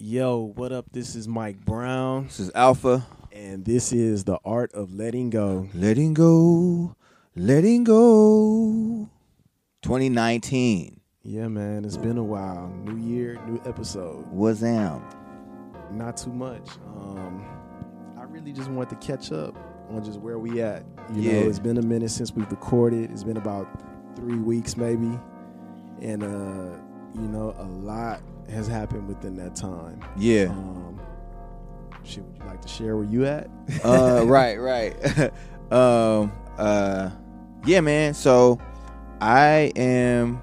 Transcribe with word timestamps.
Yo, 0.00 0.52
what 0.54 0.70
up? 0.72 0.86
This 0.92 1.16
is 1.16 1.26
Mike 1.26 1.64
Brown, 1.64 2.24
This 2.26 2.38
is 2.40 2.50
Alfpha. 2.52 3.04
and 3.32 3.64
this 3.64 3.92
is 3.92 4.22
the 4.24 4.38
art 4.44 4.72
of 4.72 4.94
letting 4.94 5.28
go. 5.30 5.68
Letting 5.74 6.14
go, 6.14 6.94
letting 7.34 7.82
go. 7.84 9.08
2019. 9.82 11.00
Yeah, 11.24 11.48
man, 11.48 11.84
it's 11.84 11.96
been 11.96 12.16
a 12.16 12.22
while. 12.22 12.68
New 12.84 12.96
year, 12.96 13.40
new 13.48 13.60
episode. 13.66 14.24
What's 14.30 14.60
down? 14.60 15.04
Not 15.90 16.16
too 16.16 16.32
much. 16.32 16.68
Um, 16.96 17.44
I 18.16 18.22
really 18.22 18.52
just 18.52 18.70
want 18.70 18.88
to 18.90 18.96
catch 18.96 19.32
up 19.32 19.56
on 19.90 20.04
just 20.04 20.20
where 20.20 20.38
we 20.38 20.62
at. 20.62 20.84
You 21.12 21.22
Yeah. 21.22 21.40
know, 21.42 21.48
it's 21.48 21.58
been 21.58 21.76
a 21.78 21.82
minute 21.82 22.10
since 22.10 22.32
we've 22.32 22.50
recorded. 22.50 23.10
It's 23.10 23.24
been 23.24 23.36
about 23.36 23.66
three 24.14 24.38
weeks, 24.38 24.76
maybe, 24.76 25.18
and 26.00 26.22
uh, 26.22 26.76
you 27.20 27.26
know, 27.28 27.52
a 27.58 27.64
lot 27.64 28.20
has 28.50 28.66
happened 28.66 29.06
within 29.08 29.36
that 29.36 29.54
time. 29.56 30.04
Yeah. 30.16 30.44
Um, 30.50 31.00
shit, 32.04 32.24
would 32.24 32.36
you 32.38 32.44
like 32.46 32.60
to 32.62 32.68
share 32.68 32.96
where 32.96 33.04
you 33.06 33.26
at? 33.26 33.48
uh, 33.84 34.22
right, 34.26 34.56
right. 34.56 34.94
um, 35.72 36.32
uh, 36.56 37.10
yeah, 37.66 37.80
man. 37.80 38.14
So 38.14 38.58
I 39.20 39.72
am. 39.76 40.40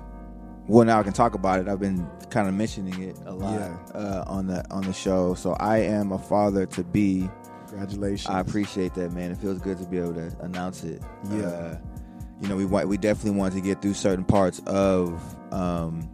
Well, 0.68 0.86
now 0.86 1.00
I 1.00 1.04
can 1.04 1.14
talk 1.14 1.36
about 1.36 1.60
it. 1.60 1.68
I've 1.68 1.80
been 1.80 2.08
kind 2.30 2.48
of 2.48 2.54
mentioning 2.56 3.02
it 3.02 3.18
a 3.26 3.34
lot 3.34 3.54
Yeah. 3.60 3.78
uh, 4.00 4.24
on 4.28 4.48
the 4.48 4.66
on 4.72 4.84
the 4.84 4.94
show. 4.94 5.34
So 5.36 5.54
I 5.54 5.78
am 5.80 6.12
a 6.12 6.18
father 6.20 6.66
to 6.68 6.84
be. 6.84 7.30
Congratulations. 7.68 8.28
I 8.34 8.40
appreciate 8.40 8.94
that, 8.96 9.12
man. 9.12 9.32
It 9.32 9.38
feels 9.38 9.60
good 9.60 9.78
to 9.80 9.86
be 9.86 9.98
able 9.98 10.14
to 10.16 10.32
announce 10.42 10.84
it. 10.84 11.02
Yeah. 11.30 11.42
Uh, 11.46 11.78
you 12.42 12.48
know, 12.50 12.56
we 12.56 12.66
want 12.66 12.88
we 12.88 12.98
definitely 12.98 13.38
wanted 13.40 13.56
to 13.56 13.62
get 13.62 13.82
through 13.82 13.94
certain 13.96 14.26
parts 14.26 14.60
of 14.66 15.22
um, 15.54 16.10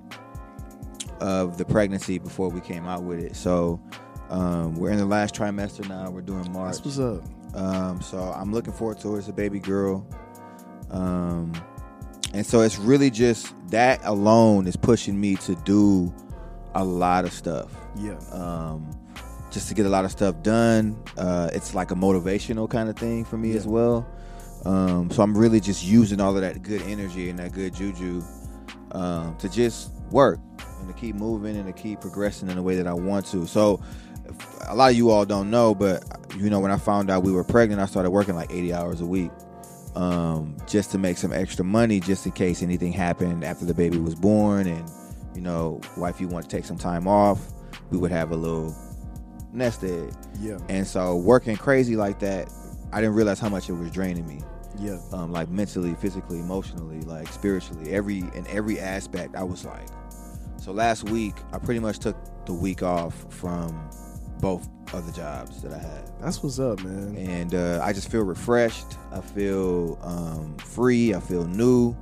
of 1.22 1.58
the 1.58 1.66
pregnancy 1.66 2.20
before 2.20 2.50
we 2.50 2.60
came 2.62 2.86
out 2.88 3.04
with 3.04 3.20
it. 3.20 3.36
So 3.36 3.80
um, 4.30 4.76
we're 4.76 4.92
in 4.92 4.98
the 4.98 5.06
last 5.06 5.36
trimester 5.36 5.88
now. 5.88 6.10
We're 6.10 6.22
doing 6.22 6.52
March. 6.52 6.76
That's 6.78 6.98
what's 6.98 7.00
up. 7.00 7.24
Um, 7.56 8.02
so 8.02 8.18
I'm 8.20 8.52
looking 8.54 8.74
forward 8.74 9.00
to 9.02 9.16
it. 9.16 9.20
It's 9.20 9.28
a 9.28 9.34
baby 9.34 9.60
girl. 9.60 10.06
Um, 10.90 11.54
and 12.34 12.46
so 12.46 12.62
it's 12.62 12.78
really 12.78 13.10
just 13.10 13.54
that 13.70 14.00
alone 14.06 14.68
is 14.68 14.76
pushing 14.76 15.20
me 15.20 15.36
to 15.38 15.56
do 15.56 16.14
a 16.76 16.84
lot 16.84 17.26
of 17.26 17.34
stuff. 17.34 17.74
Yeah. 17.96 18.18
Um, 18.32 18.90
just 19.52 19.68
to 19.68 19.74
get 19.74 19.86
a 19.86 19.90
lot 19.90 20.06
of 20.06 20.12
stuff 20.12 20.42
done. 20.44 21.02
Uh, 21.18 21.50
it's 21.54 21.76
like 21.76 21.92
a 21.92 21.96
motivational 21.96 22.70
kind 22.70 22.90
of 22.90 22.96
thing 22.96 23.26
for 23.26 23.38
me 23.38 23.52
Yeah. 23.52 23.58
as 23.58 23.68
well. 23.68 24.08
Um, 24.64 25.10
so 25.12 25.24
I'm 25.24 25.38
really 25.38 25.60
just 25.60 25.84
using 25.84 26.22
all 26.22 26.36
of 26.36 26.42
that 26.42 26.62
good 26.62 26.82
energy 26.84 27.30
and 27.30 27.40
that 27.40 27.52
good 27.52 27.74
juju 27.76 28.22
um, 28.92 29.36
to 29.38 29.50
just 29.50 29.92
work 30.12 30.40
to 30.94 31.00
keep 31.00 31.16
moving 31.16 31.56
and 31.58 31.66
to 31.68 31.74
keep 31.74 32.02
progressing 32.02 32.50
in 32.50 32.56
the 32.56 32.62
way 32.64 32.76
that 32.76 32.88
I 32.88 32.94
want 32.94 33.26
to. 33.28 33.46
So 33.48 33.82
a 34.68 34.76
lot 34.76 34.92
of 34.92 34.98
you 34.98 35.10
all 35.10 35.26
don't 35.26 35.50
know, 35.50 35.74
but 35.76 36.04
you 36.38 36.50
know, 36.50 36.60
when 36.60 36.72
I 36.72 36.78
found 36.78 37.10
out 37.10 37.24
we 37.24 37.32
were 37.32 37.44
pregnant, 37.44 37.82
I 37.82 37.86
started 37.86 38.12
working 38.12 38.36
like 38.36 38.52
80 38.52 38.74
hours 38.74 39.02
a 39.02 39.06
week 39.06 39.32
um, 39.96 40.56
just 40.68 40.92
to 40.92 40.98
make 40.98 41.18
some 41.18 41.34
extra 41.34 41.66
money, 41.66 42.00
just 42.00 42.26
in 42.26 42.32
case 42.32 42.62
anything 42.62 42.94
happened 42.94 43.44
after 43.44 43.66
the 43.66 43.74
baby 43.74 43.98
was 43.98 44.16
born, 44.16 44.68
and 44.68 44.90
you 45.36 45.42
know, 45.42 45.82
wife, 45.98 46.22
you 46.22 46.28
want 46.28 46.50
to 46.50 46.56
take 46.56 46.66
some 46.66 46.78
time 46.78 47.08
off, 47.08 47.40
we 47.90 47.98
would 47.98 48.12
have 48.12 48.32
a 48.32 48.36
little 48.36 48.76
nest 49.52 49.84
egg. 49.84 50.14
Yeah. 50.40 50.60
And 50.70 50.88
so 50.88 51.16
working 51.18 51.58
crazy 51.58 51.96
like 51.96 52.20
that, 52.20 52.50
I 52.94 53.02
didn't 53.02 53.16
realize 53.16 53.40
how 53.40 53.50
much 53.50 53.70
it 53.70 53.74
was 53.74 53.92
draining 53.92 54.26
me 54.28 54.40
Yeah. 54.80 54.98
um, 55.14 55.32
like 55.32 55.50
mentally, 55.50 55.94
physically, 55.96 56.40
emotionally, 56.40 57.02
like 57.02 57.28
spiritually, 57.28 57.92
every 57.94 58.20
in 58.20 58.46
every 58.48 58.80
aspect. 58.80 59.36
I 59.36 59.44
was 59.44 59.66
like, 59.66 59.88
so 60.62 60.72
last 60.72 61.04
week 61.10 61.34
I 61.52 61.58
pretty 61.58 61.80
much 61.80 62.00
took 62.00 62.16
the 62.46 62.54
week 62.54 62.84
off 62.84 63.26
from 63.34 63.90
both 64.40 64.68
other 64.94 65.12
jobs 65.12 65.62
that 65.62 65.72
I 65.72 65.78
had, 65.78 66.12
That's 66.20 66.42
what's 66.44 66.60
up, 66.60 66.84
man. 66.84 67.16
and 67.16 67.56
uh, 67.56 67.80
I 67.84 67.94
just 67.94 68.10
feel 68.12 68.24
refreshed. 68.24 68.98
I 69.12 69.22
feel 69.22 69.98
um, 70.02 70.58
free. 70.58 71.14
I 71.14 71.20
feel 71.20 71.46
new. 71.46 71.96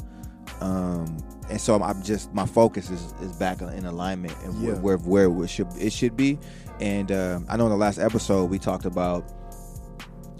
Um, 0.61 1.17
and 1.49 1.59
so 1.59 1.81
I'm, 1.81 2.01
just 2.01 2.33
my 2.33 2.45
focus 2.45 2.89
is, 2.89 3.13
is 3.21 3.33
back 3.33 3.61
in 3.61 3.85
alignment 3.85 4.35
and 4.43 4.53
Yeah. 4.61 4.73
where, 4.75 4.97
where 4.97 5.29
where 5.29 5.45
it 5.45 5.49
should 5.49 5.67
it 5.77 5.91
should 5.93 6.15
be. 6.17 6.39
And 6.79 7.11
um, 7.11 7.45
I 7.49 7.57
know 7.57 7.65
in 7.65 7.71
the 7.71 7.77
last 7.77 7.99
episode 7.99 8.49
we 8.49 8.57
talked 8.59 8.85
about 8.85 9.31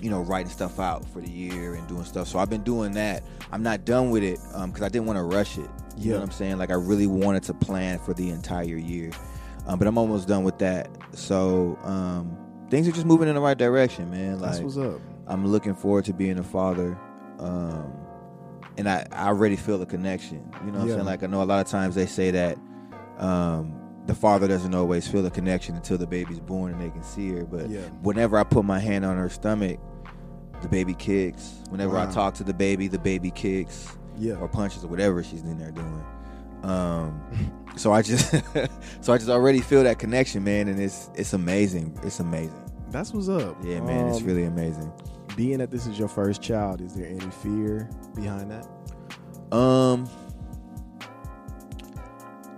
you 0.02 0.10
know 0.10 0.22
writing 0.22 0.52
stuff 0.52 0.80
out 0.80 1.08
for 1.10 1.20
the 1.22 1.30
year 1.30 1.76
and 1.76 1.88
doing 1.88 2.06
stuff. 2.06 2.28
So 2.28 2.40
I've 2.40 2.50
been 2.50 2.64
doing 2.64 2.94
that. 2.94 3.24
I'm 3.52 3.64
not 3.64 3.86
done 3.86 4.10
with 4.10 4.24
it 4.24 4.40
because 4.66 4.82
I 4.82 4.90
didn't 4.90 5.06
want 5.06 5.18
to 5.18 5.24
rush 5.24 5.58
it. 5.58 5.70
You 6.00 6.06
Yeah. 6.06 6.14
know 6.14 6.20
what 6.22 6.26
I'm 6.30 6.32
saying? 6.32 6.58
Like 6.58 6.72
I 6.72 6.76
really 6.76 7.08
wanted 7.08 7.44
to 7.44 7.54
plan 7.54 8.00
for 8.00 8.14
the 8.14 8.30
entire 8.30 8.78
year, 8.78 9.12
um, 9.68 9.78
but 9.80 9.88
I'm 9.88 9.98
almost 9.98 10.28
done 10.28 10.44
with 10.44 10.58
that. 10.60 10.90
So 11.14 11.78
um, 11.84 12.38
things 12.70 12.88
are 12.88 12.92
just 12.92 13.06
moving 13.06 13.28
in 13.28 13.36
the 13.36 13.42
right 13.42 13.58
direction, 13.58 14.10
man. 14.10 14.38
That's 14.40 14.60
what's 14.60 14.78
up. 14.78 15.00
I'm 15.28 15.46
looking 15.46 15.76
forward 15.76 16.06
to 16.06 16.14
being 16.14 16.40
a 16.40 16.44
father. 16.44 16.98
Um, 17.40 17.94
and 18.78 18.88
I, 18.90 19.06
I 19.12 19.28
already 19.28 19.56
feel 19.58 19.78
the 19.78 19.86
connection. 19.86 20.50
You 20.66 20.72
know 20.72 20.80
what 20.80 20.84
I'm 20.84 20.88
saying? 20.90 21.06
Like 21.06 21.24
I 21.24 21.28
know 21.28 21.42
a 21.42 21.44
lot 21.44 21.60
of 21.66 21.68
times 21.70 21.96
they 21.96 22.06
say 22.06 22.32
that 22.32 22.58
um, 23.18 23.74
the 24.06 24.16
father 24.16 24.48
doesn't 24.48 24.74
always 24.74 25.08
feel 25.08 25.22
the 25.22 25.30
connection 25.32 25.76
until 25.76 25.98
the 25.98 26.08
baby's 26.08 26.40
born 26.40 26.72
and 26.72 26.82
they 26.82 26.90
can 26.90 27.04
see 27.04 27.30
her. 27.34 27.44
But 27.46 27.70
Yeah. 27.70 27.82
whenever 28.02 28.38
I 28.38 28.44
put 28.44 28.64
my 28.66 28.80
hand 28.80 29.04
on 29.06 29.18
her 29.18 29.30
stomach, 29.30 29.80
the 30.62 30.68
baby 30.70 30.94
kicks. 30.94 31.62
Whenever 31.70 31.98
I 31.98 32.06
talk 32.12 32.34
to 32.36 32.44
the 32.44 32.54
baby, 32.54 32.88
the 32.88 33.00
baby 33.00 33.32
kicks 33.32 33.98
Yeah. 34.20 34.36
or 34.36 34.48
punches 34.48 34.84
or 34.84 34.88
whatever 34.90 35.24
she's 35.24 35.42
in 35.42 35.58
there 35.58 35.72
doing. 35.72 36.04
Um, 36.64 37.22
so 37.78 37.92
I 37.94 38.02
just 38.02 38.32
so 39.02 39.14
I 39.14 39.18
just 39.18 39.30
already 39.30 39.62
feel 39.62 39.84
that 39.84 39.98
connection, 39.98 40.44
man, 40.44 40.68
and 40.68 40.80
it's 40.80 41.10
it's 41.16 41.34
amazing. 41.34 41.98
It's 42.04 42.20
amazing. 42.20 42.54
That's 42.92 43.14
what's 43.14 43.30
up. 43.30 43.56
Yeah, 43.64 43.80
man, 43.82 44.08
it's 44.10 44.20
Um, 44.20 44.26
really 44.26 44.44
amazing. 44.46 44.92
being 45.38 45.60
that 45.60 45.72
this 45.72 45.88
is 45.88 45.98
your 45.98 46.08
first 46.10 46.42
child. 46.42 46.82
Is 46.82 46.94
there 46.96 47.06
any 47.08 47.20
fear 47.44 47.90
behind 48.16 48.52
that? 48.52 48.68
Um, 49.56 50.10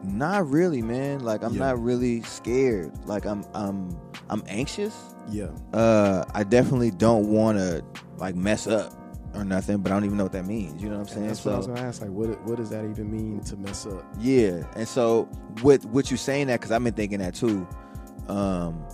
not 0.04 0.50
really, 0.50 0.82
man. 0.82 1.20
Like 1.20 1.44
I'm 1.44 1.54
Yeah. 1.54 1.60
not 1.60 1.82
really 1.82 2.22
scared. 2.24 2.92
Like 3.06 3.26
I'm 3.26 3.44
I'm 3.54 3.96
I'm 4.30 4.44
anxious. 4.48 4.96
Yeah. 5.30 5.50
Uh, 5.74 6.26
I 6.34 6.44
definitely 6.44 6.92
don't 6.92 7.28
want 7.32 7.58
to 7.60 7.84
like 8.18 8.36
mess 8.36 8.66
up 8.68 8.94
or 9.34 9.46
nothing, 9.46 9.78
but 9.78 9.92
I 9.92 9.96
don't 9.96 10.06
even 10.06 10.18
know 10.18 10.24
what 10.24 10.34
that 10.34 10.46
means. 10.46 10.81
You 10.81 10.90
know 10.90 10.96
what 10.96 11.02
I'm 11.02 11.08
saying? 11.08 11.22
And 11.22 11.30
that's 11.30 11.46
what 11.46 11.53
I 11.53 11.58
was 11.58 11.68
gonna 11.68 11.81
ask. 11.81 12.02
Like, 12.02 12.12
what 12.12 12.42
what 12.44 12.58
does 12.58 12.69
that 12.69 12.86
even 12.86 13.12
mean 13.12 13.40
to 13.42 13.56
mess 13.58 13.86
up? 13.86 14.06
yeah, 14.19 14.64
and 14.75 14.88
so 14.88 15.30
with 15.64 15.86
with 15.86 16.12
you 16.12 16.18
saying 16.18 16.47
that, 16.47 16.59
because 16.59 16.72
I've 16.72 16.84
been 16.84 16.94
thinking 16.94 17.19
that 17.19 17.36
too. 17.36 17.68
Um, 18.28 18.86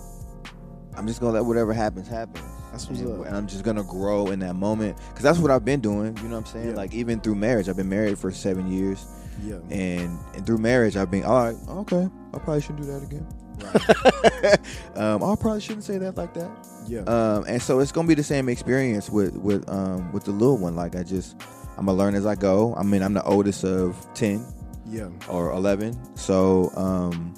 I'm 0.96 1.06
just 1.06 1.20
gonna 1.20 1.32
let 1.32 1.44
whatever 1.44 1.72
happens 1.72 2.08
happen. 2.08 2.42
That's 2.72 2.88
what's 2.88 3.00
and, 3.00 3.20
up. 3.20 3.26
and 3.26 3.36
I'm 3.36 3.46
just 3.46 3.64
gonna 3.64 3.84
grow 3.84 4.28
in 4.28 4.40
that 4.40 4.54
moment 4.54 4.96
because 5.08 5.22
that's 5.22 5.38
what 5.38 5.50
I've 5.50 5.64
been 5.64 5.80
doing. 5.80 6.16
You 6.18 6.24
know 6.24 6.36
what 6.36 6.46
I'm 6.46 6.46
saying? 6.46 6.68
Yeah. 6.70 6.74
Like 6.74 6.94
even 6.94 7.20
through 7.20 7.36
marriage, 7.36 7.68
I've 7.68 7.76
been 7.76 7.88
married 7.88 8.18
for 8.18 8.30
seven 8.30 8.70
years. 8.70 9.06
Yeah. 9.44 9.58
and 9.70 10.18
and 10.34 10.44
through 10.44 10.58
marriage 10.58 10.96
I've 10.96 11.12
been 11.12 11.24
all 11.24 11.44
right. 11.44 11.56
Okay, 11.68 12.08
I 12.34 12.38
probably 12.38 12.60
shouldn't 12.60 12.82
do 12.82 12.86
that 12.92 13.02
again. 13.04 13.26
Right. 13.62 14.58
um, 14.96 15.22
I 15.22 15.34
probably 15.36 15.60
shouldn't 15.60 15.84
say 15.84 15.98
that 15.98 16.16
like 16.16 16.34
that. 16.34 16.50
yeah. 16.86 17.00
Um, 17.00 17.44
and 17.48 17.60
so 17.60 17.80
it's 17.80 17.92
gonna 17.92 18.08
be 18.08 18.14
the 18.14 18.22
same 18.22 18.48
experience 18.48 19.10
with 19.10 19.36
with 19.36 19.68
um 19.68 20.12
with 20.12 20.24
the 20.24 20.32
little 20.32 20.56
one. 20.58 20.76
Like 20.76 20.96
I 20.96 21.02
just 21.02 21.36
I'm 21.76 21.86
gonna 21.86 21.98
learn 21.98 22.14
as 22.14 22.26
I 22.26 22.34
go. 22.34 22.74
I 22.76 22.82
mean 22.82 23.02
I'm 23.02 23.14
the 23.14 23.22
oldest 23.24 23.64
of 23.64 23.96
ten 24.14 24.44
yeah. 24.86 25.08
or 25.28 25.52
eleven, 25.52 25.98
so 26.16 26.70
um 26.76 27.34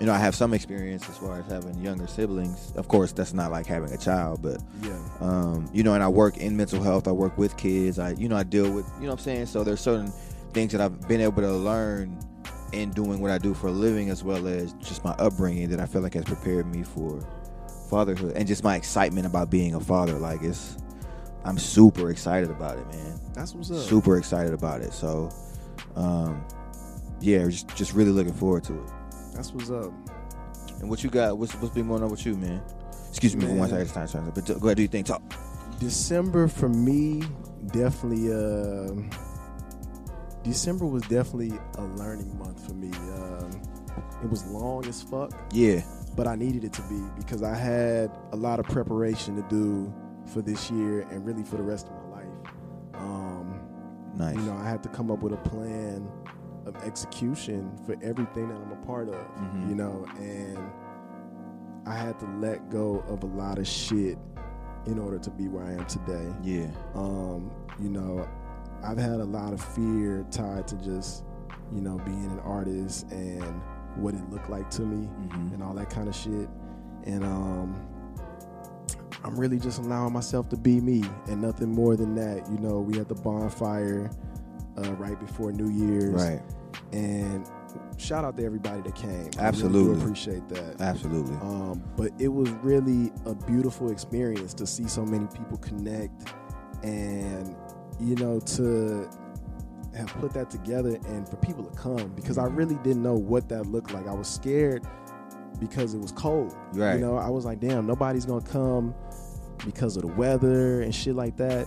you 0.00 0.06
know 0.06 0.12
I 0.12 0.18
have 0.18 0.34
some 0.36 0.54
experience 0.54 1.08
as 1.08 1.16
far 1.18 1.40
as 1.40 1.46
having 1.50 1.74
younger 1.82 2.06
siblings. 2.06 2.72
Of 2.76 2.86
course, 2.88 3.10
that's 3.12 3.34
not 3.34 3.50
like 3.50 3.66
having 3.66 3.92
a 3.92 3.98
child, 3.98 4.40
but 4.42 4.60
Yeah. 4.82 4.96
um, 5.20 5.68
you 5.72 5.82
know, 5.82 5.94
and 5.94 6.02
I 6.04 6.08
work 6.08 6.36
in 6.36 6.56
mental 6.56 6.80
health. 6.82 7.08
I 7.08 7.12
work 7.12 7.36
with 7.36 7.56
kids. 7.56 7.98
I, 7.98 8.10
you 8.12 8.28
know, 8.28 8.36
I 8.36 8.44
deal 8.44 8.70
with, 8.70 8.86
you 9.00 9.02
know 9.06 9.08
what 9.08 9.18
I'm 9.18 9.24
saying? 9.24 9.46
So 9.46 9.64
there's 9.64 9.80
certain 9.80 10.12
things 10.52 10.70
that 10.70 10.80
I've 10.80 11.08
been 11.08 11.20
able 11.20 11.42
to 11.42 11.50
learn 11.52 12.16
in 12.72 12.90
doing 12.90 13.20
what 13.20 13.30
I 13.30 13.38
do 13.38 13.54
for 13.54 13.68
a 13.68 13.72
living 13.72 14.10
as 14.10 14.22
well 14.22 14.46
as 14.46 14.72
just 14.74 15.04
my 15.04 15.12
upbringing 15.12 15.68
that 15.70 15.80
I 15.80 15.86
feel 15.86 16.02
like 16.02 16.14
has 16.14 16.24
prepared 16.24 16.66
me 16.66 16.82
for 16.82 17.20
fatherhood 17.88 18.36
and 18.36 18.46
just 18.46 18.62
my 18.62 18.76
excitement 18.76 19.26
about 19.26 19.50
being 19.50 19.74
a 19.74 19.80
father. 19.80 20.14
Like 20.14 20.42
it's, 20.42 20.76
I'm 21.44 21.58
super 21.58 22.10
excited 22.10 22.50
about 22.50 22.78
it, 22.78 22.86
man. 22.88 23.20
That's 23.32 23.54
what's 23.54 23.70
up. 23.70 23.78
Super 23.78 24.18
excited 24.18 24.52
about 24.52 24.82
it. 24.82 24.92
So, 24.92 25.30
um, 25.96 26.44
yeah, 27.20 27.44
just, 27.46 27.74
just 27.76 27.94
really 27.94 28.10
looking 28.10 28.34
forward 28.34 28.64
to 28.64 28.74
it. 28.74 28.90
That's 29.34 29.52
what's 29.52 29.70
up. 29.70 29.92
And 30.80 30.90
what 30.90 31.02
you 31.02 31.10
got? 31.10 31.38
What's, 31.38 31.54
what's 31.54 31.74
been 31.74 31.88
going 31.88 32.02
on 32.02 32.10
with 32.10 32.24
you, 32.26 32.36
man? 32.36 32.62
Excuse 33.08 33.34
me 33.34 33.42
for 33.46 33.52
one 33.52 33.70
Man. 33.70 33.86
second. 33.86 34.08
Time, 34.08 34.08
time, 34.08 34.32
but 34.34 34.60
go 34.60 34.68
ahead, 34.68 34.76
do 34.76 34.82
you 34.82 34.88
think 34.88 35.06
Talk. 35.06 35.22
December 35.80 36.48
for 36.48 36.68
me 36.68 37.22
definitely 37.72 38.32
uh 38.32 38.92
December 40.42 40.86
was 40.86 41.02
definitely 41.02 41.58
a 41.76 41.82
learning 41.84 42.36
month 42.38 42.64
for 42.66 42.74
me. 42.74 42.90
Um 42.92 43.50
it 44.22 44.30
was 44.30 44.44
long 44.46 44.86
as 44.86 45.02
fuck, 45.02 45.32
Yeah. 45.52 45.82
but 46.16 46.26
I 46.26 46.34
needed 46.36 46.64
it 46.64 46.72
to 46.74 46.82
be 46.82 47.00
because 47.16 47.42
I 47.42 47.54
had 47.54 48.10
a 48.32 48.36
lot 48.36 48.58
of 48.60 48.66
preparation 48.66 49.36
to 49.36 49.42
do 49.48 49.92
for 50.26 50.40
this 50.42 50.70
year 50.70 51.00
and 51.10 51.24
really 51.26 51.42
for 51.42 51.56
the 51.56 51.62
rest 51.62 51.88
of 51.88 51.92
my 51.94 52.16
life. 52.18 52.54
Um 52.94 53.60
Nice. 54.16 54.36
you 54.36 54.42
know, 54.42 54.56
I 54.56 54.68
had 54.68 54.82
to 54.84 54.88
come 54.88 55.10
up 55.10 55.20
with 55.22 55.32
a 55.32 55.36
plan 55.38 56.08
of 56.66 56.76
execution 56.84 57.70
for 57.86 57.96
everything 58.02 58.48
that 58.48 58.56
I'm 58.56 58.72
a 58.72 58.86
part 58.86 59.08
of, 59.08 59.14
Mhm. 59.14 59.68
you 59.68 59.74
know, 59.74 60.04
and 60.18 60.58
I 61.86 61.94
had 61.94 62.18
to 62.20 62.26
let 62.40 62.68
go 62.70 63.02
of 63.08 63.22
a 63.22 63.26
lot 63.26 63.58
of 63.58 63.66
shit 63.66 64.18
in 64.86 64.98
order 64.98 65.18
to 65.18 65.30
be 65.30 65.48
where 65.48 65.64
I 65.64 65.72
am 65.72 65.86
today. 65.86 66.26
Yeah. 66.42 66.66
Um, 66.94 67.50
you 67.80 67.88
know, 67.90 68.26
I've 68.82 68.98
had 68.98 69.20
a 69.20 69.24
lot 69.24 69.52
of 69.52 69.60
fear 69.60 70.24
tied 70.30 70.66
to 70.68 70.76
just, 70.76 71.24
you 71.72 71.80
know, 71.80 71.98
being 72.04 72.24
an 72.26 72.40
artist 72.40 73.10
and 73.10 73.60
what 73.96 74.14
it 74.14 74.30
looked 74.30 74.48
like 74.50 74.70
to 74.70 74.82
me 74.82 75.08
Mhm. 75.28 75.54
and 75.54 75.62
all 75.62 75.74
that 75.74 75.90
kind 75.90 76.08
of 76.08 76.14
shit. 76.14 76.48
And 77.04 77.24
um, 77.24 77.74
I'm 79.24 79.36
really 79.36 79.58
just 79.58 79.80
allowing 79.80 80.12
myself 80.12 80.48
to 80.50 80.56
be 80.56 80.80
me 80.80 81.02
and 81.26 81.40
nothing 81.42 81.72
more 81.74 81.96
than 81.96 82.14
that. 82.14 82.48
You 82.50 82.58
know, 82.58 82.80
we 82.80 82.96
had 82.96 83.08
the 83.08 83.14
bonfire 83.16 84.10
uh, 84.76 84.92
right 84.94 85.18
before 85.18 85.50
New 85.50 85.68
Year's, 85.70 86.22
Right. 86.22 86.40
and 86.92 87.44
shout 87.96 88.24
out 88.24 88.36
to 88.36 88.44
everybody 88.44 88.80
that 88.82 88.94
came. 88.94 89.10
I 89.10 89.16
really 89.16 89.32
Absolutely. 89.40 90.00
appreciate 90.00 90.48
that. 90.50 90.80
Absolutely. 90.80 91.34
Um, 91.38 91.82
but 91.96 92.12
it 92.20 92.28
was 92.28 92.48
really 92.62 93.10
a 93.26 93.34
beautiful 93.34 93.90
experience 93.90 94.54
to 94.54 94.66
see 94.68 94.86
so 94.86 95.04
many 95.04 95.26
people 95.26 95.56
connect 95.58 96.32
and, 96.84 97.56
you 98.00 98.14
know, 98.16 98.40
to 98.40 99.08
have 99.96 100.12
put 100.14 100.32
that 100.34 100.50
together 100.50 100.98
and 101.08 101.28
for 101.28 101.36
people 101.36 101.64
to 101.64 101.76
come 101.76 102.08
because 102.14 102.38
I 102.38 102.44
mm-hmm. 102.44 102.56
really 102.56 102.74
didn't 102.76 103.02
know 103.02 103.14
what 103.14 103.48
that 103.48 103.66
looked 103.66 103.92
like. 103.92 104.06
I 104.06 104.14
was 104.14 104.28
scared 104.28 104.86
because 105.58 105.94
it 105.94 105.98
was 106.00 106.12
cold. 106.12 106.56
Right. 106.72 106.94
You 106.94 107.00
know, 107.00 107.16
I 107.16 107.28
was 107.28 107.44
like, 107.44 107.60
damn, 107.60 107.86
nobody's 107.86 108.24
going 108.24 108.42
to 108.42 108.50
come 108.50 108.94
because 109.64 109.96
of 109.96 110.02
the 110.02 110.08
weather 110.08 110.82
and 110.82 110.94
shit 110.94 111.16
like 111.16 111.36
that. 111.38 111.66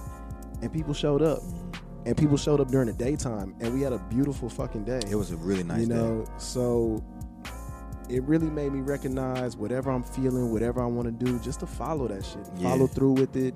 And 0.61 0.71
people 0.71 0.93
showed 0.93 1.21
up. 1.21 1.39
Mm-hmm. 1.39 2.07
And 2.07 2.17
people 2.17 2.37
showed 2.37 2.59
up 2.59 2.69
during 2.69 2.87
the 2.87 2.93
daytime. 2.93 3.53
And 3.59 3.73
we 3.73 3.81
had 3.81 3.93
a 3.93 3.99
beautiful 3.99 4.49
fucking 4.49 4.85
day 4.85 5.01
It 5.07 5.15
was 5.15 5.31
a 5.31 5.37
really 5.37 5.63
nice 5.63 5.81
you 5.81 5.85
day. 5.87 5.93
You 5.93 5.99
know 5.99 6.25
so 6.37 7.03
it 8.09 8.23
really 8.23 8.49
made 8.49 8.73
me 8.73 8.81
recognize 8.81 9.55
whatever 9.55 9.89
i'm 9.89 10.03
feeling 10.03 10.51
whatever 10.51 10.81
i 10.81 10.85
want 10.85 11.05
to 11.05 11.25
do 11.25 11.39
just 11.39 11.61
to 11.61 11.67
follow 11.67 12.07
that 12.07 12.25
shit 12.25 12.45
Yeah. 12.57 12.69
follow 12.69 12.87
through 12.87 13.13
with 13.13 13.35
it 13.37 13.53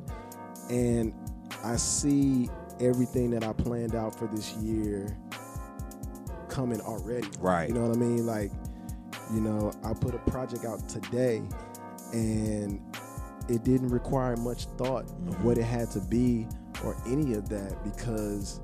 and 0.70 1.14
i 1.64 1.76
see 1.76 2.50
everything 2.80 3.30
that 3.32 3.44
i 3.44 3.54
planned 3.54 3.96
out 3.96 4.18
for 4.18 4.28
this 4.28 4.54
year 4.58 5.16
coming 6.50 6.80
already 6.82 7.28
Right. 7.40 7.68
you 7.70 7.76
know 7.76 7.82
what 7.88 7.96
i 7.96 8.00
mean 8.00 8.26
like 8.26 8.52
you 9.34 9.42
know 9.42 9.72
i 9.84 9.94
put 9.94 10.14
a 10.16 10.20
project 10.30 10.66
out 10.66 10.88
today 10.88 11.42
and 12.14 12.80
it 13.50 13.64
didn't 13.64 13.90
require 13.90 14.36
much 14.38 14.66
thought 14.78 15.06
Mhm. 15.08 15.28
of 15.30 15.44
what 15.46 15.58
it 15.58 15.64
had 15.64 15.90
to 15.92 16.00
be 16.00 16.48
or 16.84 16.96
any 17.08 17.34
of 17.34 17.50
that 17.50 17.84
because 17.84 18.60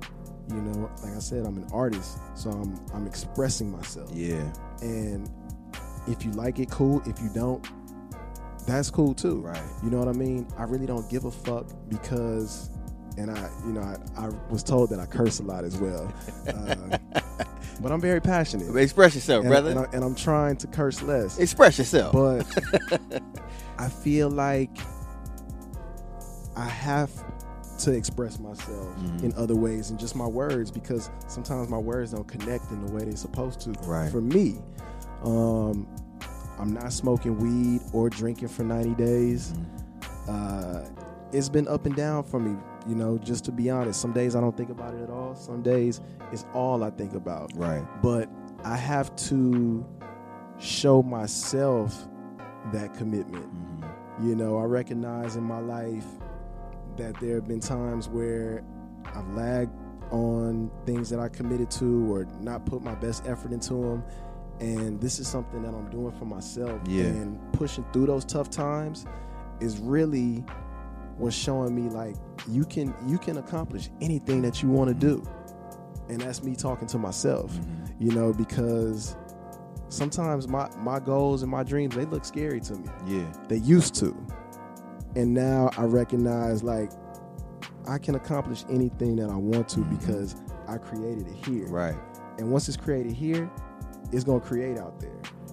you 0.48 0.60
know 0.60 0.90
like 1.02 1.14
i 1.14 1.18
said 1.18 1.44
i'm 1.46 1.56
an 1.56 1.66
artist 1.72 2.18
so 2.34 2.50
i'm 2.50 2.78
i'm 2.94 3.06
expressing 3.06 3.70
myself 3.70 4.10
Yeah. 4.12 4.42
and 4.80 5.28
if 6.08 6.24
you 6.24 6.32
like 6.32 6.58
it 6.58 6.70
cool 6.70 7.00
if 7.06 7.20
you 7.22 7.28
don't 7.34 7.66
that's 8.66 8.90
cool 8.90 9.14
too 9.14 9.40
Right. 9.40 9.60
you 9.82 9.90
know 9.90 9.98
what 9.98 10.08
i 10.08 10.12
mean 10.12 10.46
i 10.56 10.62
really 10.64 10.86
don't 10.86 11.08
give 11.08 11.24
a 11.24 11.30
fuck 11.30 11.66
because 11.88 12.70
and 13.18 13.30
i 13.30 13.48
you 13.66 13.72
know 13.72 13.80
i, 13.82 13.96
I 14.24 14.28
was 14.50 14.62
told 14.62 14.90
that 14.90 14.98
i 15.00 15.06
curse 15.06 15.40
a 15.40 15.42
lot 15.42 15.64
as 15.64 15.76
well 15.76 16.12
uh, 16.48 16.98
but 17.80 17.92
i'm 17.92 18.00
very 18.00 18.20
passionate 18.20 18.74
Express 18.76 19.14
yourself, 19.14 19.42
and, 19.44 19.50
brother. 19.50 19.70
and, 19.92 20.04
I, 20.04 20.06
i'm 20.06 20.14
trying 20.14 20.56
to 20.58 20.66
curse 20.66 21.02
less 21.02 21.38
Express 21.38 21.78
yourself. 21.78 22.12
but 22.12 23.22
I 23.78 23.88
feel 23.88 24.30
like 24.30 24.70
I 26.56 26.66
have 26.66 27.10
to 27.78 27.90
express 27.92 28.38
myself 28.38 28.86
Mhm. 28.98 29.24
in 29.24 29.32
other 29.36 29.56
ways 29.56 29.90
and 29.90 29.98
just 29.98 30.14
my 30.14 30.26
words 30.26 30.70
because 30.70 31.10
sometimes 31.26 31.68
my 31.68 31.78
words 31.78 32.12
don't 32.12 32.28
connect 32.28 32.70
in 32.70 32.84
the 32.86 32.92
way 32.92 33.04
they're 33.04 33.16
supposed 33.16 33.60
to. 33.62 33.70
Right. 33.88 34.10
For 34.12 34.20
me, 34.20 34.58
um, 35.24 35.88
I'm 36.60 36.72
not 36.72 36.92
smoking 36.92 37.38
weed 37.38 37.80
or 37.92 38.08
drinking 38.10 38.48
for 38.48 38.62
90 38.62 38.94
days. 38.94 39.52
Mhm. 40.28 40.28
Uh, 40.28 40.88
it's 41.32 41.48
been 41.48 41.66
up 41.66 41.86
and 41.86 41.96
down 41.96 42.22
for 42.22 42.38
me, 42.38 42.56
you 42.86 42.94
know, 42.94 43.18
just 43.18 43.44
to 43.46 43.52
be 43.52 43.70
honest. 43.70 44.00
Some 44.00 44.12
days 44.12 44.34
I 44.36 44.40
don't 44.40 44.56
think 44.56 44.70
about 44.70 44.94
it 44.94 45.02
at 45.02 45.10
all. 45.10 45.34
Some 45.34 45.62
days 45.62 46.00
it's 46.32 46.44
all 46.54 46.82
I 46.82 46.90
think 46.90 47.14
about 47.14 47.50
Right. 47.56 47.84
but 48.02 48.28
I 48.64 48.76
have 48.76 49.14
to 49.28 49.84
show 50.58 51.02
myself 51.02 52.08
that 52.72 52.94
commitment. 52.94 53.46
Mhm. 53.52 54.24
You 54.24 54.36
know, 54.36 54.58
I 54.58 54.64
recognize 54.64 55.36
in 55.36 55.44
my 55.44 55.58
life 55.60 56.06
that 56.96 57.18
there 57.20 57.36
have 57.36 57.48
been 57.48 57.60
times 57.60 58.08
where 58.08 58.62
I've 59.14 59.28
lagged 59.34 59.72
on 60.10 60.70
things 60.84 61.08
that 61.10 61.18
I 61.18 61.28
committed 61.28 61.70
to 61.72 62.14
or 62.14 62.26
not 62.40 62.66
put 62.66 62.82
my 62.82 62.94
best 62.96 63.26
effort 63.26 63.52
into 63.52 63.74
them. 63.74 64.04
And 64.60 65.00
this 65.00 65.18
is 65.18 65.26
something 65.26 65.62
that 65.62 65.74
I'm 65.74 65.88
doing 65.90 66.12
for 66.12 66.26
myself. 66.26 66.80
Yeah. 66.86 67.04
And 67.06 67.38
pushing 67.52 67.84
through 67.92 68.06
those 68.06 68.24
tough 68.24 68.50
times 68.50 69.06
is 69.60 69.80
really 69.80 70.44
what's 71.18 71.36
showing 71.36 71.74
me 71.74 71.90
like 71.90 72.16
you 72.48 72.64
can 72.64 72.94
you 73.06 73.18
can 73.18 73.36
accomplish 73.38 73.90
anything 74.00 74.42
that 74.42 74.62
you 74.62 74.68
want 74.68 74.88
to 74.88 74.94
do. 74.94 75.22
And 76.08 76.20
that's 76.20 76.42
me 76.42 76.54
talking 76.56 76.88
to 76.88 76.98
myself 76.98 77.52
Mhm. 77.52 77.94
you 77.98 78.10
know, 78.12 78.32
because 78.32 79.16
sometimes 79.88 80.48
my 80.48 80.68
my 80.78 80.98
goals 80.98 81.42
and 81.42 81.50
my 81.50 81.62
dreams 81.62 81.94
they 81.94 82.04
look 82.06 82.24
scary 82.24 82.60
to 82.60 82.74
me. 82.74 82.88
Yeah. 83.06 83.32
They 83.48 83.58
used 83.58 83.94
to, 83.96 84.16
and 85.16 85.32
now 85.34 85.70
I 85.76 85.84
recognize 85.84 86.62
like 86.62 86.90
I 87.86 87.98
can 87.98 88.14
accomplish 88.14 88.64
anything 88.70 89.16
that 89.16 89.28
I 89.30 89.36
want 89.36 89.68
to 89.70 89.80
Mhm. 89.80 89.98
because 89.98 90.36
I 90.68 90.78
created 90.78 91.26
it 91.28 91.34
here. 91.46 91.66
Right. 91.68 91.96
And 92.38 92.50
once 92.50 92.68
it's 92.68 92.76
created 92.76 93.12
here, 93.12 93.50
it's 94.12 94.24
gonna 94.24 94.40
create 94.40 94.78
out 94.78 94.98
there. 95.00 95.10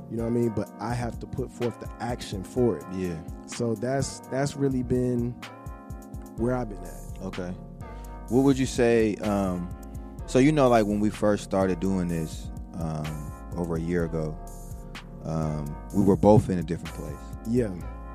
You 0.10 0.18
know 0.18 0.24
what 0.24 0.30
I 0.30 0.34
mean? 0.34 0.50
But 0.50 0.70
I 0.80 0.94
have 0.94 1.20
to 1.20 1.28
put 1.28 1.52
forth 1.52 1.80
the 1.80 1.90
action 2.00 2.44
for 2.44 2.78
it. 2.78 2.86
Yeah. 2.94 3.18
So 3.46 3.76
that's 3.76 4.20
that's 4.32 4.56
really 4.56 4.84
been 4.84 5.36
where 6.38 6.56
I've 6.56 6.70
been 6.70 6.84
at. 6.84 7.24
Okay. 7.24 7.54
What 8.30 8.44
would 8.44 8.58
you 8.58 8.66
say? 8.66 9.16
Um, 9.18 9.70
so 10.26 10.40
you 10.40 10.52
know, 10.52 10.68
like 10.70 10.86
when 10.86 11.00
we 11.00 11.10
first 11.10 11.44
started 11.44 11.80
doing 11.80 12.08
this 12.08 12.48
um, 12.76 13.32
over 13.56 13.76
a 13.76 13.82
year 13.82 14.06
ago, 14.06 14.38
um, 15.26 15.76
we 15.94 16.04
were 16.04 16.16
both 16.16 16.50
in 16.50 16.60
a 16.60 16.64
different 16.64 16.96
place. 16.96 17.16
Yeah. 17.48 17.72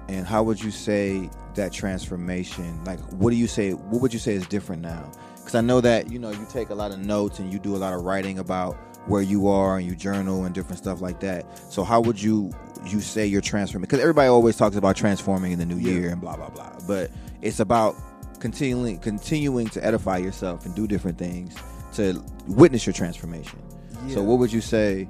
And 0.08 0.26
how 0.26 0.42
would 0.42 0.62
you 0.62 0.70
say 0.70 1.30
that 1.54 1.72
transformation? 1.72 2.82
Like, 2.84 3.00
what 3.12 3.30
do 3.30 3.36
you 3.36 3.46
say? 3.46 3.72
What 3.72 4.02
would 4.02 4.12
you 4.12 4.18
say 4.18 4.34
is 4.34 4.46
different 4.46 4.82
now? 4.82 5.10
Because 5.36 5.54
I 5.54 5.60
know 5.60 5.80
that 5.80 6.10
you 6.10 6.18
know 6.18 6.30
you 6.30 6.46
take 6.50 6.70
a 6.70 6.74
lot 6.74 6.90
of 6.90 6.98
notes 6.98 7.38
and 7.38 7.52
you 7.52 7.58
do 7.58 7.76
a 7.76 7.78
lot 7.78 7.94
of 7.94 8.02
writing 8.02 8.38
about 8.38 8.76
where 9.06 9.22
you 9.22 9.48
are 9.48 9.76
and 9.78 9.86
you 9.86 9.94
journal 9.94 10.44
and 10.44 10.54
different 10.54 10.78
stuff 10.78 11.00
like 11.00 11.20
that. 11.20 11.44
So 11.72 11.84
how 11.84 12.00
would 12.00 12.20
you 12.20 12.50
you 12.86 13.00
say 13.00 13.26
you're 13.26 13.40
transforming? 13.40 13.82
Because 13.86 14.00
everybody 14.00 14.28
always 14.28 14.56
talks 14.56 14.76
about 14.76 14.94
transforming 14.96 15.52
in 15.52 15.58
the 15.58 15.64
new 15.66 15.76
Yeah. 15.78 15.92
year 15.94 16.10
and 16.10 16.20
blah 16.20 16.36
blah 16.36 16.50
blah, 16.50 16.70
but 16.86 17.10
it's 17.42 17.60
about 17.60 17.96
continuing 18.40 18.98
continuing 18.98 19.66
to 19.68 19.84
edify 19.84 20.18
yourself 20.18 20.66
and 20.66 20.74
do 20.74 20.86
different 20.86 21.16
things 21.18 21.54
to 21.94 22.22
witness 22.46 22.86
your 22.86 22.92
transformation. 22.92 23.58
Yeah. 24.06 24.14
So 24.14 24.22
what 24.22 24.38
would 24.38 24.52
you 24.52 24.60
say 24.60 25.08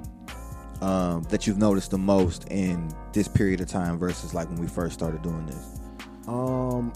um, 0.81 1.23
that 1.29 1.47
you've 1.47 1.57
noticed 1.57 1.91
the 1.91 1.97
most 1.97 2.45
in 2.49 2.93
this 3.13 3.27
period 3.27 3.59
of 3.61 3.67
time 3.67 3.97
versus 3.97 4.33
like 4.33 4.47
when 4.49 4.59
we 4.59 4.67
first 4.67 4.93
started 4.93 5.21
doing 5.21 5.45
this? 5.47 5.79
Um, 6.27 6.93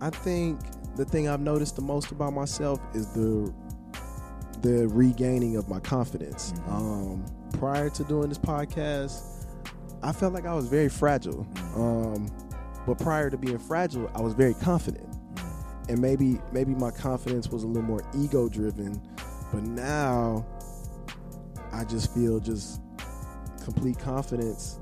I 0.00 0.10
think 0.10 0.60
the 0.96 1.04
thing 1.04 1.28
I've 1.28 1.40
noticed 1.40 1.76
the 1.76 1.82
most 1.82 2.10
about 2.12 2.32
myself 2.32 2.80
is 2.94 3.06
the 3.12 3.52
the 4.62 4.88
regaining 4.88 5.56
of 5.56 5.68
my 5.68 5.80
confidence. 5.80 6.52
Mhm. 6.52 6.72
Um, 6.72 7.24
prior 7.58 7.90
to 7.90 8.04
doing 8.04 8.28
this 8.28 8.38
podcast, 8.38 9.22
I 10.02 10.12
felt 10.12 10.32
like 10.32 10.46
I 10.46 10.54
was 10.54 10.66
very 10.68 10.88
fragile. 10.88 11.46
Mhm. 11.54 11.76
Um, 12.16 12.26
but 12.86 12.98
prior 12.98 13.30
to 13.30 13.36
being 13.36 13.58
fragile, 13.58 14.08
I 14.14 14.20
was 14.20 14.32
very 14.34 14.54
confident. 14.54 15.06
And 15.88 16.00
maybe 16.00 16.38
maybe 16.52 16.74
my 16.74 16.90
confidence 16.90 17.48
was 17.50 17.62
a 17.64 17.66
little 17.66 17.82
more 17.82 18.02
ego 18.14 18.48
driven, 18.48 19.00
but 19.52 19.62
now 19.62 20.44
I 21.72 21.84
just 21.84 22.12
feel 22.12 22.40
just 22.40 22.80
complete 23.64 23.98
confidence 23.98 24.78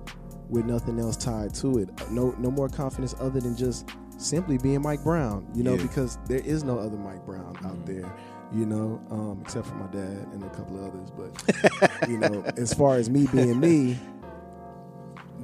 with 0.48 0.64
nothing 0.64 0.98
else 0.98 1.16
tied 1.16 1.54
to 1.54 1.78
it. 1.78 1.90
No 2.10 2.34
no 2.38 2.50
more 2.50 2.68
confidence 2.68 3.14
other 3.20 3.40
than 3.40 3.56
just 3.56 3.88
simply 4.18 4.58
being 4.58 4.82
Mike 4.82 5.04
Brown, 5.04 5.46
you 5.54 5.62
know, 5.62 5.74
Yeah. 5.74 5.82
because 5.82 6.18
there 6.26 6.40
is 6.40 6.64
no 6.64 6.78
other 6.78 6.96
Mike 6.96 7.24
Brown 7.26 7.54
out 7.64 7.76
Mhm. 7.84 7.86
there, 7.86 8.12
you 8.52 8.64
know, 8.66 9.00
um, 9.10 9.38
except 9.42 9.66
for 9.66 9.74
my 9.74 9.86
dad 9.88 10.28
and 10.32 10.42
a 10.42 10.50
couple 10.50 10.78
of 10.78 10.92
others. 10.92 11.10
But 11.10 12.08
you 12.08 12.18
know, 12.18 12.42
as 12.56 12.72
far 12.72 12.96
as 12.96 13.10
me 13.10 13.26
being 13.32 13.58
me, 13.58 13.98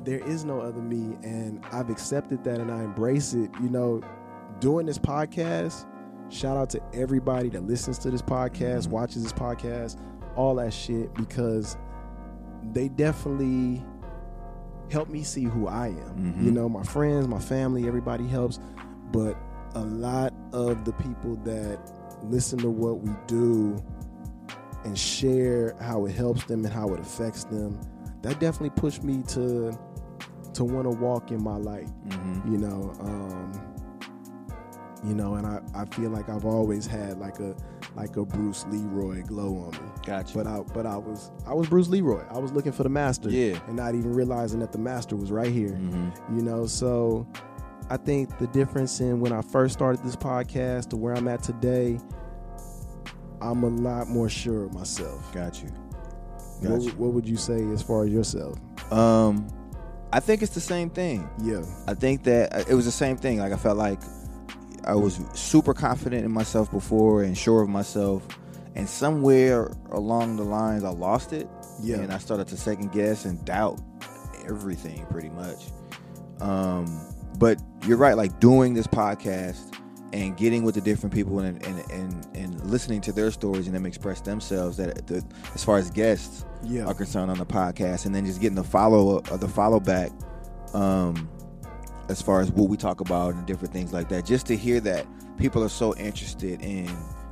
there 0.04 0.18
is 0.20 0.44
no 0.44 0.60
other 0.60 0.80
me, 0.80 1.16
and 1.22 1.64
I've 1.72 1.90
accepted 1.90 2.44
that 2.44 2.60
and 2.60 2.70
I 2.70 2.82
embrace 2.82 3.34
it. 3.34 3.50
You 3.60 3.68
know, 3.68 4.02
doing 4.60 4.86
this 4.86 4.98
podcast. 4.98 5.86
Shout 6.30 6.56
out 6.56 6.70
to 6.70 6.80
everybody 6.94 7.50
that 7.50 7.64
listens 7.66 7.98
to 7.98 8.10
this 8.10 8.22
podcast, 8.22 8.88
watches 8.88 9.22
this 9.22 9.34
podcast, 9.34 9.98
all 10.34 10.54
that 10.54 10.72
shit, 10.72 11.12
because 11.12 11.76
they 12.72 12.88
definitely 12.88 13.84
help 14.90 15.10
me 15.10 15.22
see 15.22 15.44
who 15.44 15.66
I 15.66 15.88
am. 15.88 16.34
Mhm. 16.34 16.44
You 16.44 16.52
know, 16.52 16.68
my 16.70 16.84
friends, 16.84 17.28
my 17.28 17.38
family, 17.38 17.86
everybody 17.86 18.26
helps, 18.26 18.60
but 19.10 19.36
a 19.74 19.80
lot 19.84 20.32
of 20.52 20.84
the 20.86 20.92
people 20.94 21.36
that 21.44 21.78
listen 22.24 22.58
to 22.58 22.70
what 22.70 23.00
we 23.00 23.10
do 23.26 23.82
and 24.84 24.98
share 24.98 25.76
how 25.80 26.06
it 26.06 26.12
helps 26.12 26.44
them 26.44 26.64
and 26.64 26.72
how 26.72 26.88
it 26.94 27.00
affects 27.00 27.44
them, 27.44 27.80
that 28.22 28.40
definitely 28.40 28.70
pushed 28.70 29.02
me 29.02 29.22
to 29.28 29.76
to 30.54 30.64
want 30.64 30.84
to 30.84 30.96
walk 30.98 31.30
in 31.30 31.42
my 31.42 31.56
light. 31.56 31.88
Mm-hmm. 32.08 32.52
You 32.52 32.58
know, 32.58 32.94
um, 33.00 33.52
you 35.04 35.14
know, 35.14 35.34
and 35.34 35.46
I, 35.46 35.60
I 35.74 35.84
feel 35.86 36.10
like 36.10 36.28
I've 36.28 36.44
always 36.44 36.86
had 36.86 37.18
like 37.18 37.40
a 37.40 37.54
like 37.94 38.16
a 38.16 38.24
Bruce 38.24 38.64
Leroy 38.70 39.22
glow 39.22 39.56
on 39.56 39.70
me. 39.72 39.90
Gotcha. 40.04 40.34
But 40.34 40.46
I 40.46 40.60
but 40.72 40.86
I 40.86 40.96
was 40.96 41.30
I 41.46 41.54
was 41.54 41.68
Bruce 41.68 41.88
Leroy. 41.88 42.24
I 42.30 42.38
was 42.38 42.52
looking 42.52 42.72
for 42.72 42.82
the 42.82 42.88
master. 42.88 43.28
Yeah. 43.30 43.58
And 43.66 43.76
not 43.76 43.94
even 43.94 44.12
realizing 44.12 44.60
that 44.60 44.72
the 44.72 44.78
master 44.78 45.16
was 45.16 45.30
right 45.30 45.50
here. 45.50 45.70
Mm-hmm. 45.70 46.36
You 46.36 46.42
know, 46.42 46.66
so 46.66 47.26
I 47.92 47.98
think 47.98 48.38
the 48.38 48.46
difference 48.46 49.00
in 49.00 49.20
when 49.20 49.32
I 49.34 49.42
first 49.42 49.74
started 49.74 50.02
this 50.02 50.16
podcast 50.16 50.88
to 50.90 50.96
where 50.96 51.12
I'm 51.12 51.28
at 51.28 51.42
today, 51.42 52.00
I'm 53.42 53.62
a 53.64 53.68
lot 53.68 54.08
more 54.08 54.30
sure 54.30 54.64
of 54.64 54.72
myself. 54.72 55.30
Got 55.34 55.62
you. 55.62 55.68
What, 55.68 56.62
Got 56.62 56.78
would- 56.78 56.98
what 56.98 57.12
would 57.12 57.28
you 57.28 57.36
say 57.36 57.62
as 57.70 57.82
far 57.82 58.04
as 58.04 58.10
yourself? 58.10 58.56
Um, 58.90 59.46
I 60.10 60.20
think 60.20 60.40
it's 60.40 60.54
the 60.54 60.60
same 60.60 60.88
thing. 60.88 61.28
Yeah. 61.42 61.64
I 61.86 61.92
think 61.92 62.22
that 62.24 62.54
uh, 62.54 62.64
it 62.66 62.74
was 62.74 62.86
the 62.86 62.90
same 62.92 63.18
thing. 63.18 63.38
Like 63.40 63.52
I 63.52 63.56
felt 63.56 63.76
like 63.76 64.00
I 64.84 64.94
was 64.94 65.20
super 65.34 65.74
confident 65.74 66.24
in 66.24 66.30
myself 66.30 66.70
before 66.70 67.22
and 67.22 67.36
sure 67.36 67.60
of 67.62 67.68
myself, 67.68 68.26
and 68.74 68.88
somewhere 68.88 69.70
along 69.90 70.36
the 70.36 70.44
lines 70.44 70.82
I 70.82 70.88
lost 70.90 71.32
it. 71.34 71.46
Yeah. 71.82 71.96
and 71.96 72.10
I 72.12 72.18
started 72.18 72.46
to 72.48 72.56
second 72.56 72.92
guess 72.92 73.24
and 73.26 73.44
doubt 73.44 73.80
everything 74.46 75.04
pretty 75.10 75.30
much. 75.30 75.66
Um, 76.40 76.86
but 77.38 77.60
you're 77.86 77.96
right. 77.96 78.16
Like 78.16 78.38
doing 78.40 78.74
this 78.74 78.86
podcast 78.86 79.74
and 80.12 80.36
getting 80.36 80.62
with 80.62 80.74
the 80.74 80.80
different 80.80 81.12
people 81.14 81.38
and 81.40 81.64
and, 81.66 81.90
and, 81.90 82.26
and 82.36 82.64
listening 82.70 83.00
to 83.02 83.12
their 83.12 83.30
stories 83.30 83.66
and 83.66 83.74
them 83.74 83.86
express 83.86 84.20
themselves 84.20 84.76
that 84.76 85.06
the, 85.06 85.24
as 85.54 85.64
far 85.64 85.78
as 85.78 85.90
guests 85.90 86.44
Yeah. 86.62 86.84
are 86.84 86.94
concerned 86.94 87.30
on 87.30 87.38
the 87.38 87.46
podcast, 87.46 88.06
and 88.06 88.14
then 88.14 88.24
just 88.26 88.40
getting 88.40 88.56
the 88.56 88.64
follow 88.64 89.18
uh, 89.30 89.36
the 89.36 89.48
follow 89.48 89.80
back, 89.80 90.10
um, 90.74 91.28
as 92.08 92.20
far 92.20 92.40
as 92.40 92.50
what 92.52 92.68
we 92.68 92.76
talk 92.76 93.00
about 93.00 93.34
and 93.34 93.46
different 93.46 93.72
things 93.72 93.92
like 93.92 94.08
that. 94.10 94.24
Just 94.26 94.46
to 94.46 94.56
hear 94.56 94.80
that 94.80 95.06
people 95.38 95.62
are 95.64 95.68
so 95.70 95.96
interested 95.96 96.60
in 96.62 96.88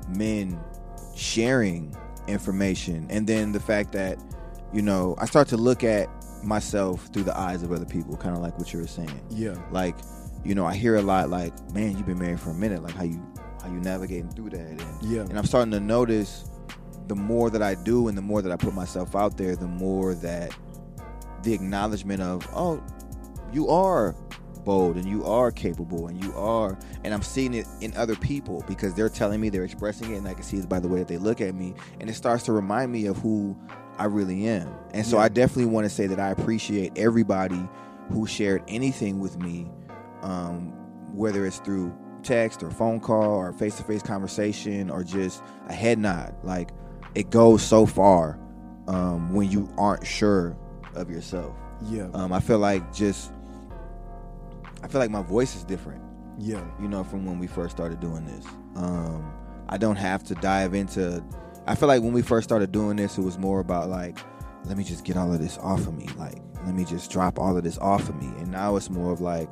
men 0.09 0.59
sharing 1.15 1.95
information, 2.29 3.07
and 3.11 3.27
then 3.27 3.53
the 3.53 3.61
fact 3.61 3.93
that 3.93 4.19
you 4.73 4.83
know 4.83 5.15
I 5.19 5.27
start 5.27 5.49
to 5.49 5.57
look 5.57 5.85
at 5.85 6.09
myself 6.43 7.09
through 7.13 7.25
the 7.25 7.37
eyes 7.39 7.63
of 7.63 7.73
other 7.73 7.85
people, 7.85 8.17
kind 8.17 8.35
of 8.35 8.43
like 8.43 8.59
what 8.59 8.73
you 8.73 8.81
were 8.81 8.87
saying. 8.87 9.21
Yeah. 9.29 9.55
Like, 9.71 9.97
you 10.45 10.55
know, 10.55 10.65
I 10.67 10.75
hear 10.75 10.97
a 10.97 11.03
lot 11.03 11.29
like, 11.31 11.53
"Man, 11.73 11.93
you've 11.97 12.07
been 12.07 12.19
married 12.19 12.41
for 12.41 12.51
a 12.51 12.55
minute. 12.55 12.83
Like, 12.83 12.95
how 12.95 13.05
you 13.05 13.21
how 13.63 13.69
you 13.69 13.81
navigating 13.81 14.31
through 14.31 14.51
that?" 14.51 14.61
And 14.61 14.81
Yeah. 15.03 15.21
and 15.23 15.39
I'm 15.39 15.45
starting 15.47 15.71
to 15.73 15.81
notice 15.81 16.45
the 17.09 17.15
more 17.17 17.51
that 17.51 17.63
I 17.63 17.75
do 17.75 18.09
and 18.09 18.17
the 18.17 18.23
more 18.23 18.41
that 18.43 18.53
I 18.53 18.57
put 18.57 18.75
myself 18.75 19.17
out 19.17 19.37
there, 19.37 19.57
the 19.57 19.67
more 19.67 20.15
that 20.15 20.55
the 21.43 21.53
acknowledgement 21.53 22.23
of, 22.23 22.47
oh, 22.55 22.81
you 23.53 23.69
are 23.69 24.15
bold 24.65 24.97
and 24.97 25.07
you 25.07 25.25
are 25.25 25.51
capable 25.51 26.07
and 26.07 26.23
you 26.23 26.33
are, 26.35 26.79
and 27.03 27.13
I'm 27.15 27.23
seeing 27.23 27.55
it 27.55 27.67
in 27.81 27.97
other 27.97 28.15
people 28.15 28.63
because 28.69 28.95
they're 28.95 29.09
telling 29.09 29.41
me, 29.41 29.49
they're 29.49 29.65
expressing 29.65 30.13
it, 30.13 30.19
and 30.19 30.29
I 30.29 30.35
can 30.35 30.43
see 30.43 30.59
it 30.59 30.69
by 30.69 30.79
the 30.79 30.87
way 30.87 30.99
that 30.99 31.09
they 31.09 31.17
look 31.17 31.41
at 31.41 31.55
me, 31.55 31.75
and 31.99 32.09
it 32.11 32.15
starts 32.15 32.45
to 32.45 32.53
remind 32.53 32.93
me 32.93 33.07
of 33.07 33.17
who 33.19 33.57
I 33.99 34.05
really 34.05 34.47
am. 34.47 34.69
And 34.93 35.05
so 35.05 35.17
Yeah. 35.17 35.25
I 35.25 35.29
definitely 35.31 35.73
want 35.73 35.87
to 35.87 35.91
say 35.91 36.07
that 36.07 36.21
I 36.21 36.29
appreciate 36.31 36.93
everybody 36.97 37.67
who 38.11 38.27
shared 38.27 38.63
anything 38.69 39.19
with 39.19 39.39
me, 39.39 39.69
um, 40.23 40.73
whether 41.15 41.47
it's 41.47 41.59
through 41.59 41.97
text 42.23 42.63
or 42.63 42.71
phone 42.71 43.01
call 43.01 43.37
or 43.37 43.53
face 43.53 43.77
to 43.77 43.83
face 43.83 44.03
conversation 44.03 44.91
or 44.91 45.03
just 45.03 45.43
a 45.69 45.73
head 45.73 45.99
nod. 45.99 46.35
Like 46.43 46.71
it 47.15 47.31
goes 47.31 47.63
so 47.63 47.87
far 47.87 48.39
um, 48.89 49.33
when 49.35 49.51
you 49.51 49.73
aren't 49.79 50.07
sure 50.07 50.57
of 50.95 51.11
yourself. 51.11 51.55
Yeah. 51.83 52.09
Um, 52.13 52.33
I 52.33 52.41
feel 52.41 52.59
like 52.59 52.93
just, 52.93 53.33
I 54.83 54.89
feel 54.89 55.01
like 55.01 55.11
my 55.11 55.23
voice 55.23 55.57
is 55.57 55.65
different 55.65 56.03
yeah. 56.41 56.65
you 56.81 56.89
know, 56.89 57.05
from 57.05 57.27
when 57.27 57.39
we 57.39 57.47
first 57.47 57.77
started 57.77 58.01
doing 58.01 58.25
this. 58.25 58.45
Um, 58.77 59.33
I 59.69 59.77
don't 59.77 59.97
have 59.97 60.25
to 60.25 60.35
dive 60.37 60.75
into. 60.75 61.23
I 61.67 61.75
feel 61.75 61.89
like 61.89 62.03
when 62.03 62.13
we 62.13 62.23
first 62.23 62.49
started 62.49 62.73
doing 62.73 62.97
this, 62.97 63.19
it 63.19 63.23
was 63.23 63.39
more 63.39 63.61
about 63.61 63.89
like, 63.89 64.19
let 64.65 64.77
me 64.77 64.85
just 64.85 65.05
get 65.05 65.17
all 65.17 65.33
of 65.33 65.41
this 65.41 65.59
off 65.59 65.81
of 65.87 65.97
me. 65.97 66.09
Like, 66.17 66.39
let 66.65 66.75
me 66.75 66.85
just 66.85 67.11
drop 67.11 67.39
all 67.39 67.57
of 67.57 67.63
this 67.63 67.79
off 67.79 68.09
of 68.09 68.17
me. 68.21 68.27
And 68.39 68.51
now 68.51 68.77
it's 68.77 68.91
more 68.91 69.13
of 69.13 69.21
like, 69.21 69.49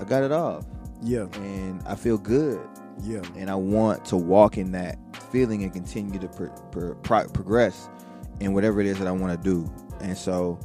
I 0.00 0.04
got 0.04 0.22
it 0.22 0.32
off, 0.32 0.64
Yeah. 1.02 1.26
and 1.34 1.82
I 1.86 1.94
feel 1.94 2.18
good, 2.18 2.60
Yeah. 3.02 3.22
and 3.36 3.50
I 3.50 3.54
want 3.54 4.04
to 4.06 4.16
walk 4.16 4.58
in 4.58 4.72
that 4.72 4.98
feeling 5.30 5.62
and 5.62 5.72
continue 5.72 6.18
to 6.18 6.28
pro- 6.28 6.48
pro- 6.70 6.94
pro- 6.96 7.28
progress 7.28 7.88
in 8.40 8.52
whatever 8.52 8.80
it 8.80 8.86
is 8.86 8.98
that 8.98 9.06
I 9.06 9.12
want 9.12 9.32
to 9.40 9.50
do. 9.50 9.70
And 10.00 10.16
so, 10.16 10.58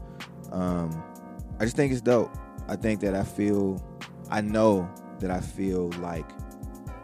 um, 0.51 0.91
I 1.59 1.65
just 1.65 1.75
think 1.75 1.91
it's 1.91 2.01
dope. 2.01 2.31
I 2.67 2.75
think 2.75 2.99
that 3.01 3.15
I 3.15 3.23
feel, 3.23 3.81
I 4.31 4.41
know 4.41 4.87
that 5.19 5.31
I 5.31 5.39
feel 5.39 5.89
like 6.01 6.25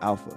alpha, 0.01 0.35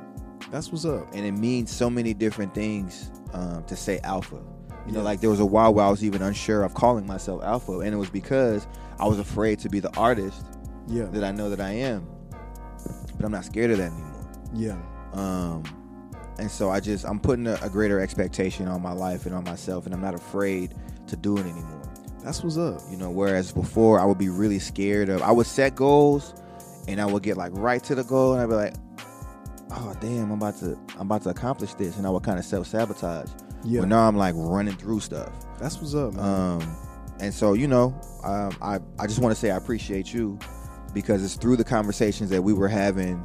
That's 0.50 0.70
what's 0.72 0.84
up. 0.84 1.06
and 1.14 1.24
it 1.24 1.32
means 1.32 1.70
so 1.70 1.88
many 1.90 2.14
different 2.14 2.54
things 2.54 3.10
um, 3.34 3.62
to 3.64 3.76
say 3.76 4.00
alpha. 4.04 4.38
You 4.86 4.92
know, 4.92 5.02
like 5.02 5.20
there 5.20 5.28
was 5.28 5.40
a 5.40 5.44
while 5.46 5.74
where 5.74 5.84
I 5.84 5.90
was 5.90 6.02
even 6.02 6.22
unsure 6.22 6.64
of 6.64 6.72
calling 6.72 7.06
myself 7.06 7.42
alpha, 7.42 7.80
and 7.80 7.92
it 7.94 7.98
was 7.98 8.08
because 8.08 8.66
I 8.98 9.06
was 9.06 9.18
afraid 9.18 9.58
to 9.60 9.68
be 9.68 9.80
the 9.80 9.94
artist 9.98 10.46
Yeah. 10.88 11.04
that 11.06 11.24
I 11.24 11.30
know 11.32 11.50
that 11.50 11.60
I 11.60 11.70
am. 11.70 12.06
But 13.16 13.24
I'm 13.26 13.32
not 13.32 13.44
scared 13.44 13.70
of 13.72 13.78
that 13.78 13.92
anymore. 13.92 14.30
Yeah. 14.54 14.76
Um, 15.12 15.62
and 16.38 16.50
so 16.50 16.70
I 16.70 16.80
just 16.80 17.04
I'm 17.04 17.18
putting 17.18 17.46
a, 17.46 17.58
a 17.62 17.68
greater 17.68 18.00
expectation 18.00 18.68
on 18.68 18.80
my 18.80 18.92
life 18.92 19.26
and 19.26 19.34
on 19.34 19.44
myself, 19.44 19.86
and 19.86 19.94
I'm 19.94 20.00
not 20.00 20.14
afraid 20.14 20.74
to 21.08 21.16
do 21.16 21.36
it 21.36 21.40
anymore. 21.42 21.82
That's 22.22 22.42
what's 22.42 22.56
up. 22.58 22.80
You 22.90 22.96
know, 22.96 23.10
whereas 23.10 23.52
before 23.52 24.00
I 24.00 24.04
would 24.04 24.18
be 24.18 24.28
really 24.28 24.58
scared 24.58 25.08
of. 25.08 25.22
I 25.22 25.32
would 25.32 25.46
set 25.46 25.74
goals, 25.74 26.34
and 26.86 27.00
I 27.00 27.06
would 27.06 27.22
get 27.22 27.36
like 27.36 27.52
right 27.54 27.82
to 27.84 27.94
the 27.94 28.04
goal, 28.04 28.34
and 28.34 28.42
I'd 28.42 28.48
be 28.48 28.54
like, 28.54 28.74
"Oh 29.70 29.94
damn, 30.00 30.30
I'm 30.30 30.32
about 30.32 30.58
to 30.60 30.78
I'm 30.94 31.02
about 31.02 31.22
to 31.22 31.30
accomplish 31.30 31.74
this," 31.74 31.96
and 31.96 32.06
I 32.06 32.10
would 32.10 32.22
kind 32.22 32.38
of 32.38 32.44
self 32.44 32.66
sabotage. 32.66 33.30
Yeah. 33.64 33.80
But 33.80 33.88
now 33.88 34.06
I'm 34.06 34.16
like 34.16 34.34
running 34.36 34.76
through 34.76 35.00
stuff. 35.00 35.32
That's 35.58 35.76
what's 35.78 35.94
up, 35.94 36.14
man. 36.14 36.24
Um, 36.24 36.76
and 37.20 37.34
so 37.34 37.54
you 37.54 37.66
know, 37.66 37.98
um, 38.22 38.56
I 38.62 38.78
I 38.98 39.06
just 39.06 39.18
want 39.18 39.34
to 39.34 39.40
say 39.40 39.50
I 39.50 39.56
appreciate 39.56 40.12
you 40.14 40.38
because 40.94 41.24
it's 41.24 41.34
through 41.34 41.56
the 41.56 41.64
conversations 41.64 42.30
that 42.30 42.42
we 42.42 42.52
were 42.52 42.68
having 42.68 43.24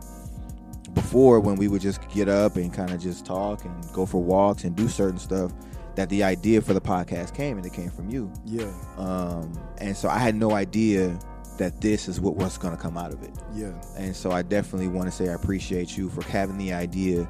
before 0.93 1.39
when 1.39 1.55
we 1.55 1.67
would 1.67 1.81
just 1.81 2.07
get 2.09 2.29
up 2.29 2.55
and 2.55 2.73
kind 2.73 2.91
of 2.91 3.01
just 3.01 3.25
talk 3.25 3.65
and 3.65 3.91
go 3.93 4.05
for 4.05 4.21
walks 4.21 4.63
and 4.63 4.75
do 4.75 4.87
certain 4.87 5.17
stuff 5.17 5.51
that 5.95 6.09
the 6.09 6.23
idea 6.23 6.61
for 6.61 6.73
the 6.73 6.81
podcast 6.81 7.35
came 7.35 7.57
and 7.57 7.65
it 7.65 7.73
came 7.73 7.89
from 7.89 8.09
you. 8.09 8.31
yeah. 8.45 8.71
Um, 8.97 9.59
and 9.77 9.95
so 9.95 10.09
I 10.09 10.17
had 10.17 10.35
no 10.35 10.51
idea 10.51 11.17
that 11.57 11.81
this 11.81 12.07
is 12.07 12.19
what 12.19 12.35
was 12.35 12.57
going 12.57 12.75
to 12.75 12.81
come 12.81 12.97
out 12.97 13.13
of 13.13 13.21
it. 13.21 13.31
Yeah. 13.53 13.73
And 13.95 14.15
so 14.15 14.31
I 14.31 14.41
definitely 14.41 14.87
want 14.87 15.09
to 15.09 15.11
say 15.11 15.29
I 15.29 15.33
appreciate 15.33 15.95
you 15.95 16.09
for 16.09 16.23
having 16.23 16.57
the 16.57 16.73
idea, 16.73 17.29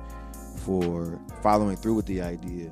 for 0.65 1.19
following 1.41 1.75
through 1.75 1.95
with 1.95 2.05
the 2.05 2.21
idea. 2.21 2.69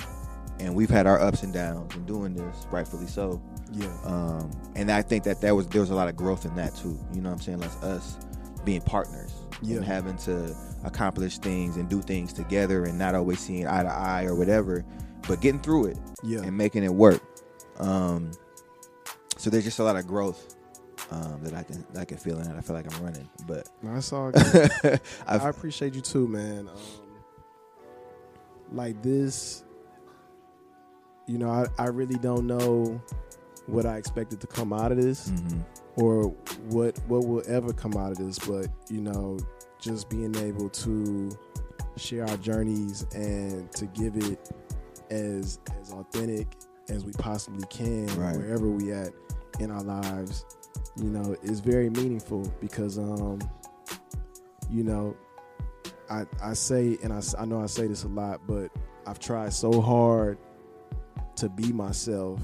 And 0.62 0.75
we've 0.75 0.89
had 0.89 1.08
our 1.08 1.20
ups 1.20 1.44
and 1.44 1.51
downs 1.51 1.96
in 1.96 2.06
doing 2.06 2.34
this, 2.36 2.68
rightfully 2.72 3.08
so. 3.08 3.41
Yeah. 3.72 3.88
Um, 4.06 4.51
and 4.75 4.91
I 4.91 5.01
think 5.01 5.24
that 5.24 5.41
there 5.41 5.56
was 5.56 5.68
there 5.68 5.82
was 5.82 5.89
a 5.89 5.96
lot 5.96 6.08
of 6.08 6.15
growth 6.15 6.46
in 6.46 6.56
that 6.56 6.75
too. 6.75 6.98
You 7.13 7.22
know 7.22 7.30
what 7.30 7.36
I'm 7.36 7.41
saying? 7.41 7.60
Like 7.60 7.72
us 7.84 8.18
being 8.63 8.82
partners 8.82 9.34
Yeah. 9.62 9.77
and 9.77 9.86
having 9.86 10.18
to 10.18 10.56
accomplish 10.84 11.39
things 11.39 11.77
and 11.77 11.89
do 11.89 12.01
things 12.01 12.32
together 12.32 12.84
and 12.86 12.98
not 13.00 13.15
always 13.15 13.39
seeing 13.39 13.65
eye 13.68 13.82
to 13.84 13.89
eye 13.91 14.25
or 14.25 14.36
whatever, 14.36 14.86
but 15.27 15.41
getting 15.41 15.60
through 15.62 15.86
it 15.88 15.98
Yeah. 16.24 16.41
and 16.41 16.56
making 16.56 16.84
it 16.84 16.94
work. 16.94 17.22
Um, 17.80 18.32
so 19.38 19.50
there's 19.50 19.63
just 19.63 19.80
a 19.80 19.84
lot 19.84 19.96
of 19.96 20.06
growth 20.06 20.56
um, 21.10 21.39
that 21.44 21.56
I 21.56 21.63
can 21.63 21.84
I 21.98 22.06
can 22.06 22.18
feel 22.18 22.39
in 22.39 22.46
it. 22.51 22.56
I 22.56 22.62
feel 22.62 22.75
like 22.75 22.94
I'm 22.96 23.03
running, 23.03 23.27
but 23.48 23.68
That's 23.82 24.13
all. 24.13 24.32
I 25.27 25.50
appreciate 25.50 25.96
you 25.96 26.01
too, 26.01 26.27
man. 26.27 26.68
Um, 26.70 26.75
like 28.72 29.01
this, 29.01 29.63
you 31.32 31.38
know, 31.38 31.50
I, 31.50 31.66
I 31.78 31.88
really 31.88 32.16
don't 32.18 32.46
know 32.46 33.02
what 33.68 33.86
I 33.86 33.98
expected 33.98 34.42
to 34.42 34.48
come 34.48 34.74
out 34.74 34.92
of 34.92 34.98
this 35.02 35.30
Mhm. 35.30 35.64
or 35.96 36.24
what 36.70 37.00
what 37.08 37.26
will 37.26 37.44
ever 37.48 37.72
come 37.74 37.96
out 37.96 38.12
of 38.12 38.18
this, 38.18 38.38
but 38.40 38.68
you 38.90 39.02
know, 39.02 39.38
just 39.80 40.10
being 40.10 40.36
able 40.36 40.68
to 40.70 41.30
share 41.96 42.26
our 42.28 42.38
journeys 42.38 43.06
and 43.14 43.72
to 43.74 43.86
give 43.88 44.16
it 44.18 44.52
as 45.10 45.60
as 45.80 45.92
authentic 45.92 46.48
as 46.90 47.06
we 47.06 47.12
possibly 47.14 47.66
can 47.70 48.08
Right. 48.20 48.36
wherever 48.36 48.68
we 48.70 48.92
at 48.92 49.14
in 49.60 49.72
our 49.72 49.84
lives, 49.84 50.46
you 50.98 51.10
know, 51.10 51.36
is 51.44 51.60
very 51.62 51.90
meaningful 51.90 52.52
because 52.60 52.98
um 52.98 53.40
you 54.70 54.84
know, 54.84 55.16
I 56.10 56.26
I 56.42 56.54
say 56.54 56.98
and 57.04 57.14
I 57.14 57.22
I 57.38 57.46
know 57.46 57.62
I 57.62 57.68
say 57.68 57.88
this 57.88 58.04
a 58.04 58.08
lot, 58.10 58.42
but 58.48 58.70
I've 59.06 59.20
tried 59.20 59.54
so 59.54 59.80
hard 59.82 60.38
to 61.38 61.50
be 61.50 61.72
myself. 61.72 62.40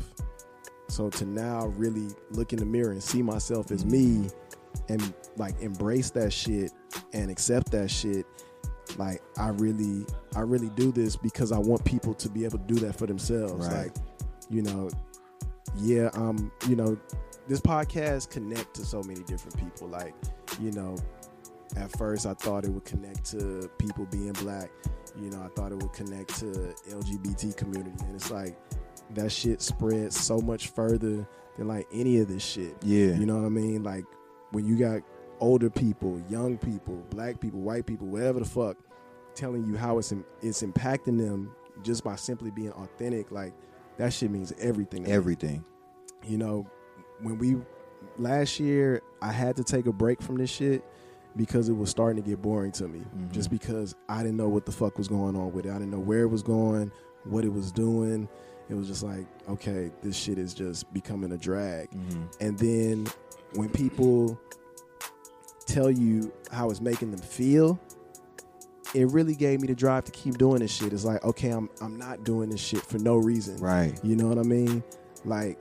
So 0.90 1.10
to 1.10 1.26
now 1.26 1.68
really 1.76 2.08
look 2.32 2.54
in 2.54 2.60
the 2.60 2.66
mirror 2.66 2.92
and 2.92 3.04
see 3.04 3.22
myself 3.22 3.72
as 3.72 3.86
me 3.86 4.28
and 4.90 5.14
like 5.38 5.60
embrace 5.62 6.10
that 6.12 6.32
shit 6.32 6.72
and 7.14 7.30
accept 7.30 7.72
that 7.72 7.90
shit 7.92 8.26
like 8.98 9.22
I 9.38 9.50
really 9.50 10.06
I 10.36 10.42
really 10.42 10.70
do 10.70 10.92
this 10.92 11.16
because 11.18 11.52
I 11.52 11.58
want 11.58 11.84
people 11.84 12.14
to 12.14 12.30
be 12.30 12.46
able 12.46 12.60
to 12.60 12.66
do 12.74 12.76
that 12.76 12.98
for 12.98 13.06
themselves 13.06 13.68
Right. 13.68 13.88
like 13.88 13.96
you 14.50 14.62
know 14.62 14.90
yeah 15.76 16.10
um 16.14 16.52
you 16.70 16.76
know 16.78 16.98
this 17.48 17.60
podcast 17.62 18.30
connect 18.30 18.74
to 18.76 18.86
so 18.86 19.02
many 19.04 19.24
different 19.24 19.58
people. 19.58 19.88
Like, 19.88 20.14
you 20.60 20.72
know, 20.72 20.98
at 21.78 21.90
first 21.98 22.26
I 22.26 22.34
thought 22.34 22.66
it 22.66 22.72
would 22.72 22.86
connect 22.86 23.24
to 23.32 23.70
people 23.78 24.06
being 24.06 24.34
black. 24.34 24.70
You 25.20 25.30
know, 25.30 25.42
I 25.42 25.48
thought 25.56 25.72
it 25.72 25.82
would 25.82 25.94
connect 25.94 26.38
to 26.40 26.46
LGBT 26.90 27.56
community, 27.56 27.96
and 28.06 28.16
it's 28.16 28.30
like 28.32 28.58
that 29.16 29.32
shit 29.32 29.62
spreads 29.62 30.20
so 30.20 30.40
much 30.40 30.68
further 30.70 31.28
than 31.58 31.68
like 31.68 31.88
any 31.92 32.20
of 32.20 32.28
this 32.28 32.44
shit. 32.44 32.76
Yeah. 32.84 33.16
You 33.16 33.26
know 33.26 33.38
what 33.38 33.46
I 33.46 33.50
mean? 33.50 33.84
Like 33.84 34.06
when 34.52 34.66
you 34.66 34.78
got 34.78 35.02
older 35.40 35.70
people, 35.70 36.22
young 36.30 36.58
people, 36.58 36.96
black 37.10 37.40
people, 37.40 37.60
white 37.62 37.86
people, 37.86 38.08
whatever 38.08 38.40
the 38.40 38.46
fuck, 38.46 38.78
telling 39.36 39.66
you 39.66 39.76
how 39.78 39.98
it's 40.00 40.14
it's 40.42 40.64
impacting 40.64 41.18
them 41.18 41.52
just 41.84 42.04
by 42.04 42.16
simply 42.16 42.52
being 42.52 42.72
authentic, 42.72 43.32
like 43.32 43.54
that 43.98 44.14
shit 44.14 44.32
means 44.32 44.54
everything. 44.60 45.04
to 45.04 45.10
me. 45.10 45.16
Everything. 45.16 45.66
You 46.26 46.38
know, 46.38 46.68
when 47.22 47.38
we 47.38 47.58
last 48.18 48.60
year, 48.60 49.02
I 49.22 49.32
had 49.32 49.56
to 49.58 49.64
take 49.64 49.86
a 49.86 49.94
break 49.94 50.22
from 50.22 50.38
this 50.38 50.50
shit 50.50 50.84
because 51.36 51.70
it 51.70 51.74
was 51.74 51.90
starting 51.90 52.22
to 52.22 52.28
get 52.28 52.42
boring 52.42 52.72
to 52.74 52.88
me. 52.88 53.00
Mhm. 53.16 53.32
Just 53.32 53.52
because 53.52 53.96
I 54.10 54.24
didn't 54.24 54.38
know 54.38 54.50
what 54.50 54.66
the 54.66 54.72
fuck 54.72 54.98
was 54.98 55.08
going 55.08 55.36
on 55.36 55.52
with 55.54 55.66
it. 55.66 55.70
I 55.70 55.74
didn't 55.74 55.92
know 55.92 56.00
where 56.00 56.22
it 56.22 56.28
was 56.28 56.42
going, 56.44 56.92
what 57.26 57.46
it 57.46 57.54
was 57.54 57.72
doing. 57.72 58.28
It 58.70 58.76
was 58.76 58.88
just 58.88 59.04
like, 59.04 59.26
okay, 59.50 59.92
this 60.04 60.16
shit 60.18 60.38
is 60.38 60.54
just 60.54 60.92
becoming 60.94 61.32
a 61.32 61.38
drag. 61.38 61.90
hmm 61.92 62.24
And 62.40 62.58
then 62.60 63.08
when 63.54 63.70
people 63.70 64.40
tell 65.66 65.90
you 65.90 66.32
how 66.52 66.70
it's 66.70 66.82
making 66.82 67.12
them 67.12 67.22
feel, 67.22 67.80
it 68.94 69.06
really 69.12 69.36
gave 69.36 69.62
me 69.62 69.68
the 69.68 69.76
drive 69.76 70.06
to 70.06 70.12
keep 70.12 70.38
doing 70.38 70.60
this 70.60 70.72
shit. 70.72 70.94
It's 70.94 71.06
like, 71.06 71.24
okay, 71.24 71.50
I'm 71.50 71.70
I'm 71.82 71.98
not 71.98 72.24
doing 72.24 72.50
this 72.50 72.62
shit 72.62 72.82
for 72.86 72.98
no 73.00 73.16
reason. 73.18 73.58
Right. 73.58 73.98
You 74.04 74.16
know 74.16 74.28
what 74.28 74.38
I 74.38 74.44
mean? 74.44 74.84
Like, 75.26 75.60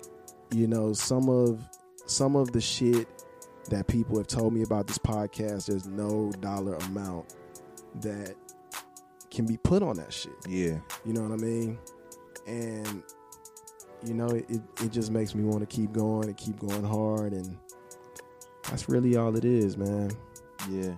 you 0.52 0.66
know, 0.66 0.92
some 0.92 1.28
of 1.28 1.60
some 2.06 2.36
of 2.36 2.52
the 2.52 2.60
shit 2.60 3.08
that 3.68 3.88
people 3.88 4.16
have 4.16 4.28
told 4.28 4.52
me 4.52 4.62
about 4.62 4.86
this 4.86 4.98
podcast, 4.98 5.66
there's 5.66 5.86
no 5.86 6.30
dollar 6.40 6.74
amount 6.76 7.34
that 7.96 8.36
can 9.30 9.44
be 9.44 9.56
put 9.56 9.82
on 9.82 9.96
that 9.96 10.12
shit. 10.12 10.32
Yeah. 10.48 10.78
You 11.04 11.12
know 11.12 11.22
what 11.22 11.32
I 11.32 11.36
mean? 11.36 11.78
And 12.46 13.02
you 14.04 14.14
know, 14.14 14.28
it, 14.28 14.46
it, 14.48 14.60
it 14.82 14.92
just 14.92 15.10
makes 15.10 15.34
me 15.34 15.44
want 15.44 15.60
to 15.60 15.66
keep 15.66 15.92
going 15.92 16.28
and 16.28 16.36
keep 16.36 16.60
going 16.60 16.84
hard 16.84 17.32
and 17.32 17.56
that's 18.68 18.88
really 18.88 19.16
all 19.16 19.36
it 19.36 19.44
is, 19.44 19.76
man. 19.76 20.10
Yeah, 20.70 20.94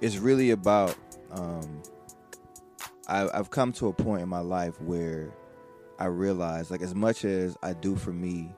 it's 0.00 0.18
really 0.18 0.50
about. 0.50 0.94
Um, 1.30 1.82
I, 3.08 3.28
I've 3.34 3.50
come 3.50 3.72
to 3.74 3.88
a 3.88 3.92
point 3.92 4.22
in 4.22 4.28
my 4.28 4.40
life 4.40 4.80
where 4.80 5.32
I 5.98 6.06
realize, 6.06 6.70
like, 6.70 6.82
as 6.82 6.94
much 6.94 7.24
as 7.24 7.56
I 7.62 7.72
do 7.72 7.96
for 7.96 8.12
me, 8.12 8.54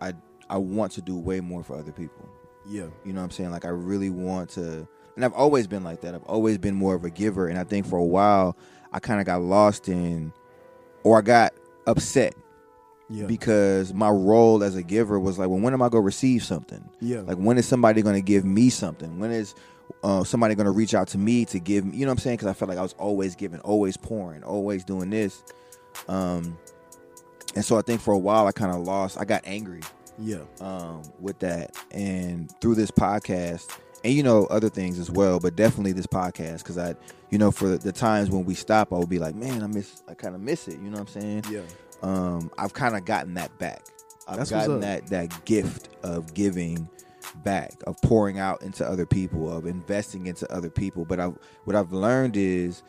I 0.00 0.12
I 0.48 0.58
want 0.58 0.92
to 0.92 1.02
do 1.02 1.16
way 1.16 1.40
more 1.40 1.64
for 1.64 1.76
other 1.76 1.92
people. 1.92 2.28
Yeah. 2.68 2.86
You 3.04 3.12
know 3.12 3.20
what 3.20 3.24
I'm 3.24 3.30
saying? 3.30 3.50
Like, 3.50 3.64
I 3.64 3.70
really 3.70 4.10
want 4.10 4.50
to, 4.50 4.86
and 5.16 5.24
I've 5.24 5.32
always 5.32 5.66
been 5.66 5.82
like 5.82 6.00
that. 6.02 6.14
I've 6.14 6.24
always 6.24 6.58
been 6.58 6.74
more 6.74 6.94
of 6.94 7.04
a 7.04 7.10
giver, 7.10 7.48
and 7.48 7.58
I 7.58 7.64
think 7.64 7.86
for 7.86 7.98
a 7.98 8.04
while 8.04 8.56
I 8.92 9.00
kind 9.00 9.20
of 9.20 9.26
got 9.26 9.42
lost 9.42 9.88
in, 9.88 10.32
or 11.06 11.18
I 11.18 11.20
got 11.22 11.54
upset 11.86 12.34
Yeah. 13.08 13.26
because 13.26 13.94
my 13.94 14.10
role 14.10 14.64
as 14.64 14.74
a 14.74 14.82
giver 14.82 15.20
was 15.20 15.38
like, 15.38 15.48
well, 15.48 15.60
when 15.60 15.72
am 15.72 15.80
I 15.82 15.88
gonna 15.88 16.00
receive 16.02 16.42
something? 16.42 16.82
yeah. 17.00 17.20
Like 17.20 17.36
when 17.36 17.58
is 17.58 17.66
somebody 17.66 18.02
going 18.02 18.16
to 18.16 18.22
give 18.22 18.44
me 18.44 18.70
something? 18.70 19.18
When 19.20 19.30
is 19.30 19.54
uh, 20.02 20.24
somebody 20.24 20.54
going 20.56 20.66
to 20.66 20.72
reach 20.72 20.94
out 20.94 21.06
to 21.08 21.18
me 21.18 21.44
to 21.46 21.60
give 21.60 21.84
me? 21.84 21.96
You 21.96 22.06
know 22.06 22.10
what 22.10 22.18
I'm 22.18 22.22
saying? 22.22 22.36
Because 22.38 22.48
I 22.48 22.54
felt 22.54 22.68
like 22.68 22.78
I 22.78 22.82
was 22.82 22.94
always 22.94 23.36
giving, 23.36 23.60
always 23.60 23.96
pouring, 23.96 24.42
always 24.42 24.82
doing 24.84 25.10
this. 25.10 25.44
Um, 26.08 26.58
and 27.54 27.64
so 27.64 27.78
I 27.78 27.82
think 27.82 28.00
for 28.00 28.12
a 28.12 28.18
while 28.18 28.46
I 28.48 28.52
kind 28.52 28.74
of 28.74 28.80
lost. 28.82 29.16
I 29.18 29.24
got 29.24 29.42
angry 29.44 29.80
yeah. 30.18 30.42
um, 30.60 31.02
with 31.20 31.38
that, 31.38 31.76
and 31.92 32.52
through 32.60 32.74
this 32.74 32.90
podcast, 32.90 33.70
and 34.06 34.14
you 34.14 34.22
know 34.22 34.46
other 34.46 34.68
things 34.68 35.00
as 35.00 35.10
well, 35.10 35.40
but 35.40 35.56
definitely 35.56 35.90
this 35.90 36.06
podcast 36.06 36.58
because 36.58 36.78
I, 36.78 36.94
you 37.30 37.38
know, 37.38 37.50
for 37.50 37.76
the, 37.76 37.90
times 37.90 38.30
when 38.30 38.44
we 38.44 38.54
stop, 38.54 38.92
I 38.92 38.98
would 38.98 39.08
be 39.08 39.18
like, 39.18 39.34
man, 39.34 39.64
I 39.64 39.66
miss, 39.66 40.02
I 40.08 40.14
kind 40.14 40.36
of 40.36 40.40
miss 40.40 40.68
it. 40.68 40.78
You 40.78 40.90
know 40.90 41.00
what 41.00 41.16
I'm 41.16 41.20
saying? 41.20 41.44
Yeah. 41.50 41.62
um, 42.02 42.50
I've 42.56 42.72
kind 42.72 42.94
of 42.94 43.04
gotten 43.04 43.34
that 43.34 43.58
back. 43.58 43.82
I've 44.28 44.36
That's 44.38 44.50
gotten 44.50 44.80
that 44.80 45.08
that 45.08 45.44
gift 45.44 45.88
of 46.04 46.34
giving 46.34 46.88
back, 47.42 47.72
of 47.88 48.00
pouring 48.02 48.38
out 48.38 48.62
into 48.62 48.86
other 48.86 49.06
people, 49.06 49.52
of 49.52 49.66
investing 49.66 50.28
into 50.28 50.50
other 50.52 50.70
people. 50.70 51.04
But 51.04 51.18
I, 51.18 51.32
what 51.64 51.74
I've 51.74 51.92
learned 51.92 52.36
is 52.36 52.84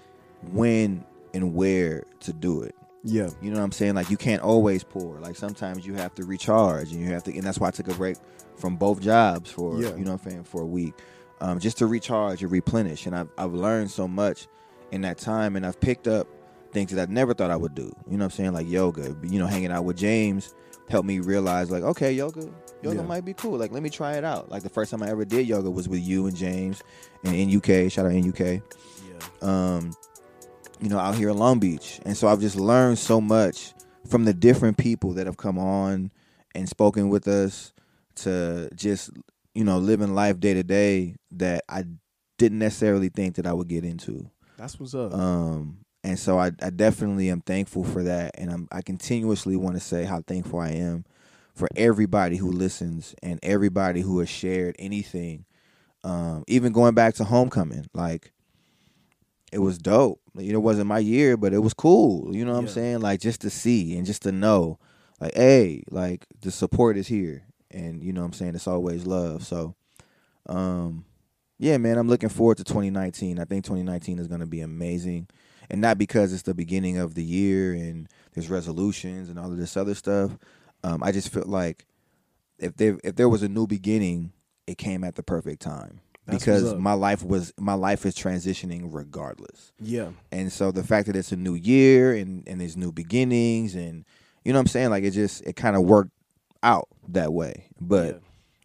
when 0.51 1.03
and 1.33 1.55
where 1.55 2.03
to 2.19 2.33
do 2.33 2.61
it. 2.61 2.75
Yeah. 3.03 3.29
You 3.41 3.51
know 3.51 3.57
what 3.57 3.63
I'm 3.65 3.71
saying? 3.71 3.95
Like 3.95 4.09
you 4.09 4.17
can't 4.17 4.41
always 4.41 4.83
pour. 4.83 5.19
Like 5.19 5.35
sometimes 5.35 5.85
you 5.85 5.93
have 5.95 6.13
to 6.15 6.25
recharge, 6.25 6.91
and 6.91 7.01
you 7.01 7.07
have 7.13 7.23
to, 7.23 7.31
and 7.33 7.43
that's 7.43 7.59
why 7.59 7.67
I 7.69 7.71
took 7.71 7.87
a 7.87 7.93
break 7.93 8.17
from 8.57 8.75
both 8.75 9.01
jobs 9.01 9.49
for 9.51 9.79
Yeah. 9.81 9.95
you 9.95 10.03
know 10.03 10.13
what 10.13 10.21
I'm 10.25 10.31
saying 10.31 10.43
for 10.45 10.61
a 10.61 10.65
week, 10.65 10.93
um, 11.41 11.59
just 11.59 11.77
to 11.79 11.87
recharge 11.87 12.41
and 12.41 12.51
replenish. 12.51 13.05
And 13.05 13.15
I've 13.15 13.29
I've 13.37 13.53
learned 13.53 13.91
so 13.91 14.07
much 14.07 14.47
in 14.91 15.01
that 15.01 15.17
time, 15.17 15.55
and 15.55 15.65
I've 15.65 15.79
picked 15.79 16.07
up 16.07 16.27
things 16.73 16.91
that 16.91 17.09
I 17.09 17.11
never 17.11 17.33
thought 17.33 17.49
I 17.51 17.55
would 17.55 17.75
do. 17.75 17.83
You 18.09 18.17
know 18.17 18.25
what 18.25 18.33
I'm 18.33 18.37
saying? 18.37 18.53
Like 18.53 18.67
yoga. 18.67 19.15
You 19.23 19.39
know, 19.39 19.47
hanging 19.47 19.71
out 19.71 19.85
with 19.85 19.97
James 19.97 20.53
helped 20.89 21.07
me 21.07 21.19
realize 21.19 21.69
like, 21.69 21.83
okay, 21.83 22.13
yoga, 22.13 22.49
yoga 22.81 22.97
Yeah. 22.97 23.01
might 23.03 23.25
be 23.25 23.33
cool. 23.33 23.57
Like 23.57 23.71
let 23.71 23.83
me 23.83 23.89
try 23.89 24.13
it 24.15 24.23
out. 24.23 24.49
Like 24.49 24.63
the 24.63 24.69
first 24.69 24.89
time 24.91 25.03
I 25.03 25.09
ever 25.09 25.25
did 25.25 25.45
yoga 25.47 25.69
was 25.69 25.87
with 25.89 25.99
you 26.01 26.27
and 26.27 26.35
James 26.35 26.81
and 27.25 27.33
NUK. 27.35 27.91
Shout 27.91 28.05
out 28.05 28.13
NUK 28.13 28.39
Yeah. 28.39 29.19
um, 29.41 29.91
you 30.81 30.89
know, 30.89 30.99
out 30.99 31.15
here 31.15 31.29
in 31.29 31.37
Long 31.37 31.59
Beach. 31.59 31.99
And 32.05 32.15
so 32.15 32.27
I've 32.27 32.41
just 32.41 32.55
learned 32.55 32.99
so 32.99 33.19
much 33.19 33.73
from 34.07 34.25
the 34.25 34.33
different 34.33 34.77
people 34.77 35.13
that 35.13 35.25
have 35.25 35.37
come 35.37 35.57
on 35.57 36.11
and 36.55 36.69
spoken 36.69 37.09
with 37.09 37.27
us 37.27 37.73
to 38.15 38.69
just, 38.75 39.11
you 39.53 39.63
know, 39.63 39.77
living 39.77 40.15
life 40.15 40.39
day 40.39 40.53
to 40.53 40.63
day 40.63 41.15
that 41.31 41.63
I 41.69 41.85
didn't 42.37 42.59
necessarily 42.59 43.09
think 43.09 43.35
that 43.35 43.47
I 43.47 43.53
would 43.53 43.67
get 43.67 43.83
into. 43.83 44.29
That's 44.57 44.79
what's 44.79 44.93
up. 44.95 45.13
Um, 45.13 45.79
and 46.03 46.17
so 46.17 46.39
I, 46.39 46.51
I 46.61 46.69
definitely 46.69 47.29
am 47.29 47.41
thankful 47.41 47.83
for 47.83 48.03
that. 48.03 48.31
And 48.37 48.51
I'm, 48.51 48.67
I 48.71 48.81
continuously 48.81 49.55
want 49.55 49.75
to 49.75 49.81
say 49.81 50.03
how 50.05 50.21
thankful 50.21 50.59
I 50.59 50.69
am 50.69 51.05
for 51.53 51.67
everybody 51.75 52.37
who 52.37 52.51
listens 52.51 53.15
and 53.21 53.39
everybody 53.43 54.01
who 54.01 54.19
has 54.19 54.29
shared 54.29 54.75
anything. 54.79 55.45
Um, 56.03 56.43
even 56.47 56.71
going 56.71 56.93
back 56.93 57.15
to 57.15 57.23
homecoming, 57.23 57.87
like 57.93 58.31
it 59.51 59.59
was 59.59 59.77
dope. 59.77 60.19
You 60.35 60.53
know, 60.53 60.59
it 60.59 60.63
wasn't 60.63 60.87
my 60.87 60.99
year, 60.99 61.37
but 61.37 61.53
it 61.53 61.59
was 61.59 61.73
cool. 61.73 62.35
You 62.35 62.45
know 62.45 62.53
what 62.53 62.59
I'm 62.59 62.67
saying? 62.67 62.99
Like 62.99 63.21
just 63.21 63.41
to 63.41 63.49
see 63.49 63.97
and 63.97 64.05
just 64.05 64.23
to 64.23 64.31
know, 64.31 64.79
like, 65.19 65.35
hey, 65.35 65.83
like 65.89 66.25
the 66.41 66.51
support 66.51 66.97
is 66.97 67.07
here, 67.07 67.43
and 67.71 68.03
you 68.03 68.13
know 68.13 68.21
what 68.21 68.27
I'm 68.27 68.33
saying 68.33 68.55
it's 68.55 68.67
always 68.67 69.05
love. 69.05 69.45
So, 69.45 69.75
um, 70.47 71.05
yeah, 71.57 71.77
man, 71.77 71.97
I'm 71.97 72.07
looking 72.07 72.29
forward 72.29 72.57
to 72.57 72.63
2019. 72.63 73.39
I 73.39 73.45
think 73.45 73.65
2019 73.65 74.19
is 74.19 74.27
going 74.27 74.41
to 74.41 74.45
be 74.45 74.61
amazing, 74.61 75.27
and 75.69 75.81
not 75.81 75.97
because 75.97 76.33
it's 76.33 76.43
the 76.43 76.53
beginning 76.53 76.97
of 76.97 77.15
the 77.15 77.23
year 77.23 77.73
and 77.73 78.07
there's 78.33 78.49
resolutions 78.49 79.29
and 79.29 79.39
all 79.39 79.51
of 79.51 79.57
this 79.57 79.75
other 79.75 79.95
stuff. 79.95 80.37
Um, 80.83 81.01
I 81.01 81.11
just 81.11 81.33
feel 81.33 81.45
like 81.47 81.85
if 82.59 82.75
there 82.75 82.97
if 83.03 83.15
there 83.15 83.29
was 83.29 83.41
a 83.41 83.49
new 83.49 83.65
beginning, 83.65 84.33
it 84.67 84.77
came 84.77 85.03
at 85.03 85.15
the 85.15 85.23
perfect 85.23 85.61
time 85.61 86.01
That's 86.27 86.43
because 86.43 86.75
my 86.75 86.93
life 86.93 87.23
was 87.23 87.53
my 87.57 87.73
life 87.73 88.05
is 88.05 88.15
transitioning 88.15 88.89
regardless. 88.91 89.71
yeah. 89.79 90.09
And 90.31 90.51
so 90.51 90.71
the 90.71 90.83
fact 90.83 91.07
that 91.07 91.15
it's 91.15 91.31
a 91.31 91.37
new 91.37 91.55
year 91.55 92.13
and 92.13 92.47
and 92.47 92.61
there's 92.61 92.77
new 92.77 92.91
beginnings 92.91 93.75
and 93.75 94.05
you 94.43 94.53
know 94.53 94.59
what 94.59 94.63
I'm 94.63 94.67
saying 94.67 94.89
like 94.91 95.03
it 95.05 95.11
just 95.11 95.41
it 95.47 95.55
kind 95.55 95.75
of 95.75 95.83
worked 95.83 96.11
out 96.63 96.89
that 97.09 97.33
way. 97.33 97.67
But 97.79 98.15
yeah. 98.15 98.19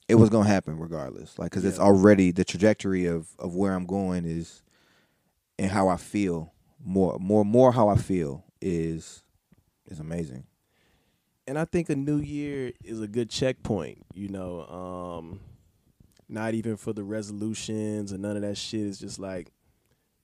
it 0.09 0.15
was 0.17 0.29
going 0.29 0.45
to 0.45 0.51
happen 0.51 0.79
regardless. 0.79 1.39
Like 1.39 1.53
cuz 1.53 1.65
it's 1.65 1.79
already 1.79 2.33
the 2.33 2.45
trajectory 2.45 3.07
of 3.07 3.29
of 3.39 3.55
where 3.55 3.75
I'm 3.75 3.87
going 3.87 4.25
is 4.27 4.63
and 5.59 5.71
how 5.71 5.89
I 5.89 5.97
feel 5.97 6.53
more 6.85 7.17
more 7.21 7.45
more 7.45 7.73
how 7.73 7.89
I 7.89 7.97
feel 7.97 8.45
is 8.61 9.23
is 9.87 10.01
amazing. 10.01 10.45
and 11.47 11.59
I 11.59 11.65
think 11.65 11.91
a 11.91 11.97
new 11.97 12.19
year 12.19 12.73
is 12.85 13.01
a 13.01 13.09
good 13.09 13.29
checkpoint. 13.31 13.99
You 14.15 14.29
know, 14.29 14.63
um, 14.67 15.41
not 16.33 16.55
even 16.55 16.77
for 16.77 16.93
the 16.93 17.05
resolutions 17.05 18.11
and 18.13 18.23
none 18.23 18.37
of 18.37 18.43
that 18.43 18.57
shit. 18.57 18.87
It's 18.87 18.99
just 18.99 19.19
like, 19.19 19.53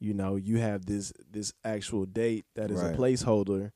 you 0.00 0.14
know, 0.14 0.36
you 0.36 0.58
have 0.58 0.86
this 0.86 1.12
this 1.30 1.52
actual 1.64 2.06
date 2.06 2.46
that 2.54 2.70
is 2.70 2.80
Right. 2.80 2.94
a 2.94 2.96
placeholder. 2.96 3.72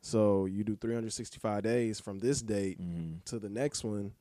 So 0.00 0.46
you 0.46 0.64
do 0.64 0.76
365 0.76 1.62
days 1.62 2.00
from 2.00 2.18
this 2.18 2.42
date 2.42 2.80
Mhm. 2.80 3.24
to 3.26 3.38
the 3.38 3.48
next 3.48 3.84
one. 3.84 4.12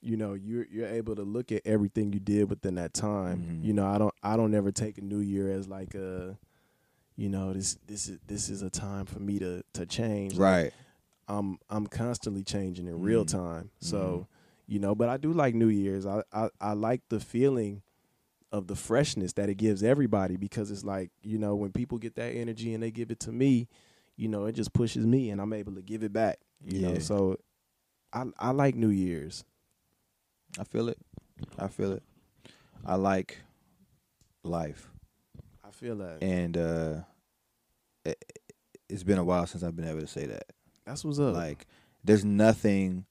You 0.00 0.16
know, 0.16 0.34
you're 0.34 0.66
you're 0.70 0.88
able 0.88 1.14
to 1.14 1.22
look 1.22 1.52
at 1.52 1.62
everything 1.64 2.12
you 2.12 2.18
did 2.20 2.50
within 2.50 2.74
that 2.74 2.92
time. 2.94 3.42
Mhm. 3.62 3.64
You 3.64 3.72
know, 3.74 3.86
I 3.86 3.98
don't 3.98 4.14
I 4.22 4.36
don't 4.36 4.54
ever 4.54 4.72
take 4.72 4.98
a 4.98 5.02
new 5.02 5.20
year 5.20 5.50
as 5.52 5.68
like 5.68 5.94
a, 5.94 6.36
you 7.16 7.28
know, 7.28 7.52
this 7.52 7.76
this 7.86 8.08
is 8.08 8.18
this 8.26 8.48
is 8.48 8.62
a 8.62 8.70
time 8.70 9.04
for 9.06 9.20
me 9.20 9.38
to 9.38 9.62
to 9.74 9.86
change. 9.86 10.32
Like, 10.32 10.40
Right. 10.40 10.72
I'm 11.28 11.58
I'm 11.70 11.86
constantly 11.86 12.42
changing 12.42 12.88
in 12.88 13.00
real 13.00 13.24
Mhm. 13.24 13.28
time. 13.30 13.70
So, 13.78 14.26
you 14.72 14.78
know, 14.78 14.94
but 14.94 15.10
I 15.10 15.18
do 15.18 15.34
like 15.34 15.54
New 15.54 15.68
Year's. 15.68 16.06
I, 16.06 16.22
I 16.32 16.48
I 16.58 16.72
like 16.72 17.02
the 17.10 17.20
feeling 17.20 17.82
of 18.50 18.68
the 18.68 18.74
freshness 18.74 19.34
that 19.34 19.50
it 19.50 19.56
gives 19.56 19.82
everybody 19.82 20.38
because 20.38 20.70
it's 20.70 20.82
like, 20.82 21.10
you 21.22 21.36
know, 21.36 21.54
when 21.54 21.72
people 21.72 21.98
get 21.98 22.14
that 22.14 22.30
energy 22.30 22.72
and 22.72 22.82
they 22.82 22.90
give 22.90 23.10
it 23.10 23.20
to 23.20 23.32
me, 23.32 23.68
you 24.16 24.28
know, 24.28 24.46
it 24.46 24.52
just 24.52 24.72
pushes 24.72 25.04
me 25.06 25.28
and 25.28 25.42
I'm 25.42 25.52
able 25.52 25.74
to 25.74 25.82
give 25.82 26.02
it 26.02 26.12
back. 26.14 26.38
You 26.64 26.80
know, 26.80 26.98
so 27.00 27.36
I 28.14 28.24
I 28.38 28.52
like 28.52 28.74
New 28.74 28.88
Year's. 28.88 29.44
I 30.58 30.64
feel 30.64 30.88
it. 30.88 30.96
I 31.58 31.68
feel 31.68 31.92
it. 31.92 32.02
I 32.86 32.94
like 32.94 33.40
life, 34.42 34.90
I 35.62 35.70
feel 35.70 35.96
that. 35.96 36.22
and 36.22 36.56
uh, 36.56 36.94
it, 38.06 38.24
it's 38.88 39.02
been 39.02 39.18
a 39.18 39.24
while 39.24 39.46
since 39.46 39.62
I've 39.62 39.76
been 39.76 39.86
able 39.88 40.00
to 40.00 40.06
say 40.06 40.24
that. 40.26 40.44
That's 40.86 41.04
what's 41.04 41.18
up. 41.18 41.34
Like, 41.34 41.66
there's 42.02 42.24
nothing. 42.24 43.04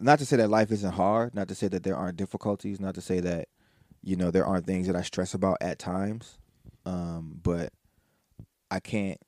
Not 0.00 0.18
to 0.20 0.26
say 0.26 0.36
that 0.36 0.50
life 0.50 0.70
isn't 0.72 0.92
hard. 0.92 1.34
Not 1.34 1.48
to 1.48 1.54
say 1.54 1.68
that 1.68 1.82
there 1.82 1.96
aren't 1.96 2.16
difficulties. 2.16 2.80
Not 2.80 2.94
to 2.94 3.00
say 3.00 3.20
that, 3.20 3.48
you 4.02 4.16
know, 4.16 4.30
there 4.30 4.46
aren't 4.46 4.66
things 4.66 4.86
that 4.86 4.96
I 4.96 5.02
stress 5.02 5.34
about 5.34 5.58
at 5.60 5.78
times. 5.78 6.38
Um, 6.84 7.40
but 7.42 7.72
I 8.70 8.80
can't 8.80 9.18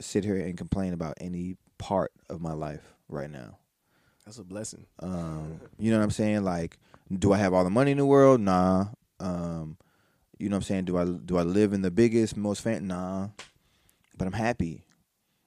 sit 0.00 0.24
here 0.24 0.36
and 0.36 0.56
complain 0.56 0.92
about 0.92 1.14
any 1.20 1.56
part 1.78 2.12
of 2.30 2.40
my 2.40 2.52
life 2.52 2.94
right 3.08 3.30
now. 3.30 3.58
that's 4.24 4.38
a 4.38 4.44
blessing. 4.44 4.86
Um, 5.00 5.60
you 5.78 5.90
know 5.90 5.98
what 5.98 6.04
I'm 6.04 6.10
saying? 6.10 6.44
Like, 6.44 6.78
do 7.12 7.32
I 7.32 7.38
have 7.38 7.52
all 7.52 7.64
the 7.64 7.70
money 7.70 7.90
in 7.90 7.98
the 7.98 8.06
world? 8.06 8.40
Nah. 8.40 8.86
Um, 9.20 9.76
you 10.38 10.48
know 10.48 10.54
what 10.56 10.58
I'm 10.58 10.62
saying? 10.62 10.84
Do 10.86 10.96
I 10.98 11.04
do 11.04 11.36
I 11.38 11.42
live 11.42 11.72
in 11.72 11.82
the 11.82 11.90
biggest, 11.90 12.36
most 12.36 12.62
fan? 12.62 12.86
Nah. 12.86 13.28
But 14.16 14.26
I'm 14.26 14.32
happy, 14.32 14.84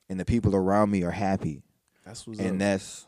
and 0.09 0.19
the 0.19 0.25
people 0.25 0.55
around 0.55 0.89
me 0.91 1.03
are 1.03 1.11
happy, 1.11 1.63
That's 2.05 2.25
what's 2.27 2.39
and 2.39 2.53
up. 2.53 2.59
that's 2.59 3.07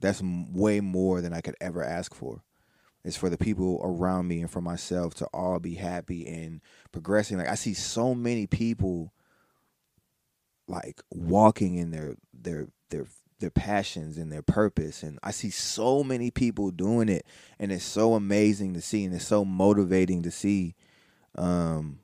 that's 0.00 0.20
m- 0.20 0.52
way 0.52 0.80
more 0.80 1.20
than 1.20 1.32
I 1.32 1.40
could 1.40 1.56
ever 1.60 1.82
ask 1.82 2.14
for. 2.14 2.42
It's 3.04 3.16
for 3.16 3.30
the 3.30 3.38
people 3.38 3.80
around 3.84 4.26
me 4.26 4.40
and 4.40 4.50
for 4.50 4.60
myself 4.60 5.14
to 5.14 5.26
all 5.26 5.60
be 5.60 5.74
happy 5.74 6.26
and 6.26 6.60
progressing. 6.92 7.38
Like 7.38 7.48
I 7.48 7.54
see 7.54 7.74
so 7.74 8.14
many 8.14 8.46
people 8.46 9.12
like 10.68 11.00
walking 11.10 11.76
in 11.76 11.90
their 11.92 12.16
their 12.34 12.68
their 12.90 13.06
their 13.38 13.50
passions 13.50 14.16
and 14.16 14.32
their 14.32 14.42
purpose 14.42 15.02
and 15.02 15.18
I 15.22 15.30
see 15.30 15.50
so 15.50 16.02
many 16.02 16.30
people 16.30 16.70
doing 16.70 17.08
it 17.08 17.26
and 17.58 17.70
it's 17.70 17.84
so 17.84 18.14
amazing 18.14 18.74
to 18.74 18.80
see 18.80 19.04
and 19.04 19.14
it's 19.14 19.26
so 19.26 19.44
motivating 19.44 20.22
to 20.22 20.30
see 20.30 20.74
um 21.36 22.00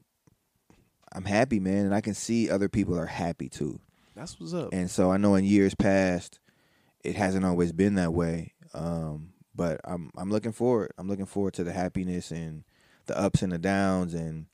I'm 1.12 1.24
happy 1.24 1.58
man 1.58 1.86
and 1.86 1.94
I 1.94 2.00
can 2.00 2.14
see 2.14 2.48
other 2.50 2.68
people 2.68 2.98
are 2.98 3.06
happy 3.06 3.48
too. 3.48 3.80
that's 4.14 4.38
what's 4.38 4.54
up. 4.54 4.70
And 4.72 4.90
so 4.90 5.10
I 5.10 5.16
know 5.16 5.34
in 5.34 5.44
years 5.44 5.74
past 5.74 6.38
it 7.04 7.16
hasn't 7.16 7.44
always 7.44 7.72
been 7.72 7.94
that 7.96 8.12
way. 8.12 8.52
Um 8.74 9.32
but 9.54 9.80
I'm 9.84 10.10
I'm 10.16 10.30
looking 10.30 10.52
forward. 10.52 10.92
I'm 10.98 11.08
looking 11.08 11.26
forward 11.26 11.54
to 11.54 11.64
the 11.64 11.72
happiness 11.72 12.30
and 12.30 12.64
the 13.06 13.18
ups 13.18 13.42
and 13.42 13.52
the 13.52 13.58
downs 13.58 14.14
and 14.14 14.46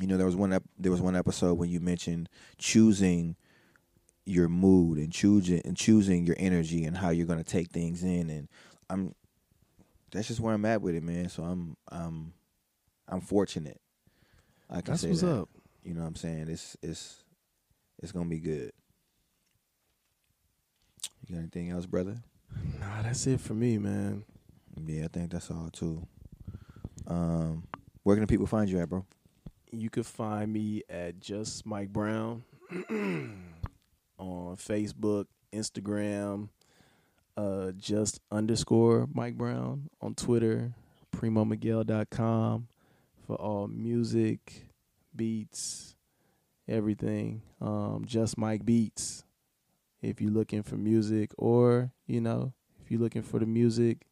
you 0.00 0.06
know 0.06 0.16
there 0.16 0.26
was 0.26 0.36
one 0.36 0.52
ep- 0.52 0.64
there 0.78 0.92
was 0.92 1.00
one 1.00 1.16
episode 1.16 1.54
when 1.58 1.70
you 1.70 1.80
mentioned 1.80 2.28
choosing 2.58 3.36
your 4.26 4.48
mood 4.48 4.98
and 4.98 5.12
choosing 5.12 5.60
and 5.64 5.76
choosing 5.76 6.24
your 6.26 6.36
energy 6.38 6.84
and 6.84 6.96
how 6.96 7.10
you're 7.10 7.26
going 7.26 7.42
to 7.42 7.44
take 7.44 7.70
things 7.70 8.02
in 8.02 8.30
and 8.30 8.48
I'm 8.90 9.14
that's 10.12 10.28
just 10.28 10.40
where 10.40 10.54
I'm 10.54 10.64
at 10.64 10.80
with 10.82 10.94
it 10.94 11.02
man 11.02 11.28
so 11.28 11.42
I'm 11.44 11.76
I'm 11.88 12.32
I'm 13.08 13.20
fortunate 13.20 13.80
I 14.70 14.80
can 14.80 14.92
That's 14.92 15.02
say 15.02 15.08
what's 15.08 15.20
that. 15.20 15.40
up. 15.40 15.48
you 15.82 15.94
know 15.94 16.00
what 16.02 16.08
I'm 16.08 16.16
saying 16.16 16.48
it's 16.48 16.76
it's 16.82 17.22
it's 18.02 18.12
going 18.12 18.26
to 18.26 18.30
be 18.30 18.40
good 18.40 18.72
you 21.26 21.34
got 21.34 21.40
anything 21.40 21.70
else 21.70 21.86
brother 21.86 22.16
Nah, 22.78 23.02
that's 23.02 23.26
it 23.26 23.40
for 23.40 23.54
me, 23.54 23.78
man. 23.78 24.24
yeah 24.86 25.04
I 25.04 25.08
think 25.08 25.30
that's 25.32 25.50
all 25.50 25.70
too 25.72 26.06
um 27.06 27.64
where 28.02 28.16
can 28.16 28.22
the 28.22 28.26
people 28.26 28.46
find 28.46 28.68
you 28.70 28.78
at 28.80 28.88
bro 28.88 29.04
You 29.72 29.90
could 29.90 30.06
find 30.06 30.52
me 30.52 30.82
at 30.88 31.20
just 31.20 31.66
Mike 31.66 31.92
Brown 31.92 32.44
on 34.18 34.56
Facebook, 34.56 35.26
Instagram, 35.52 36.48
uh, 37.36 37.72
just 37.72 38.20
underscore 38.30 39.08
Mike 39.12 39.36
Brown 39.36 39.90
on 40.00 40.14
Twitter, 40.14 40.72
primomiguel.com 41.14 42.68
for 43.26 43.36
all 43.36 43.66
music, 43.68 44.68
beats, 45.14 45.96
everything. 46.68 47.42
Um, 47.60 48.04
just 48.06 48.38
Mike 48.38 48.64
Beats. 48.64 49.23
If 50.04 50.20
you're 50.20 50.30
looking 50.30 50.62
for 50.62 50.76
music, 50.76 51.30
or 51.38 51.92
you 52.06 52.20
know, 52.20 52.52
if 52.82 52.90
you're 52.90 53.00
looking 53.00 53.22
for 53.22 53.38
the 53.38 53.46
music 53.46 54.06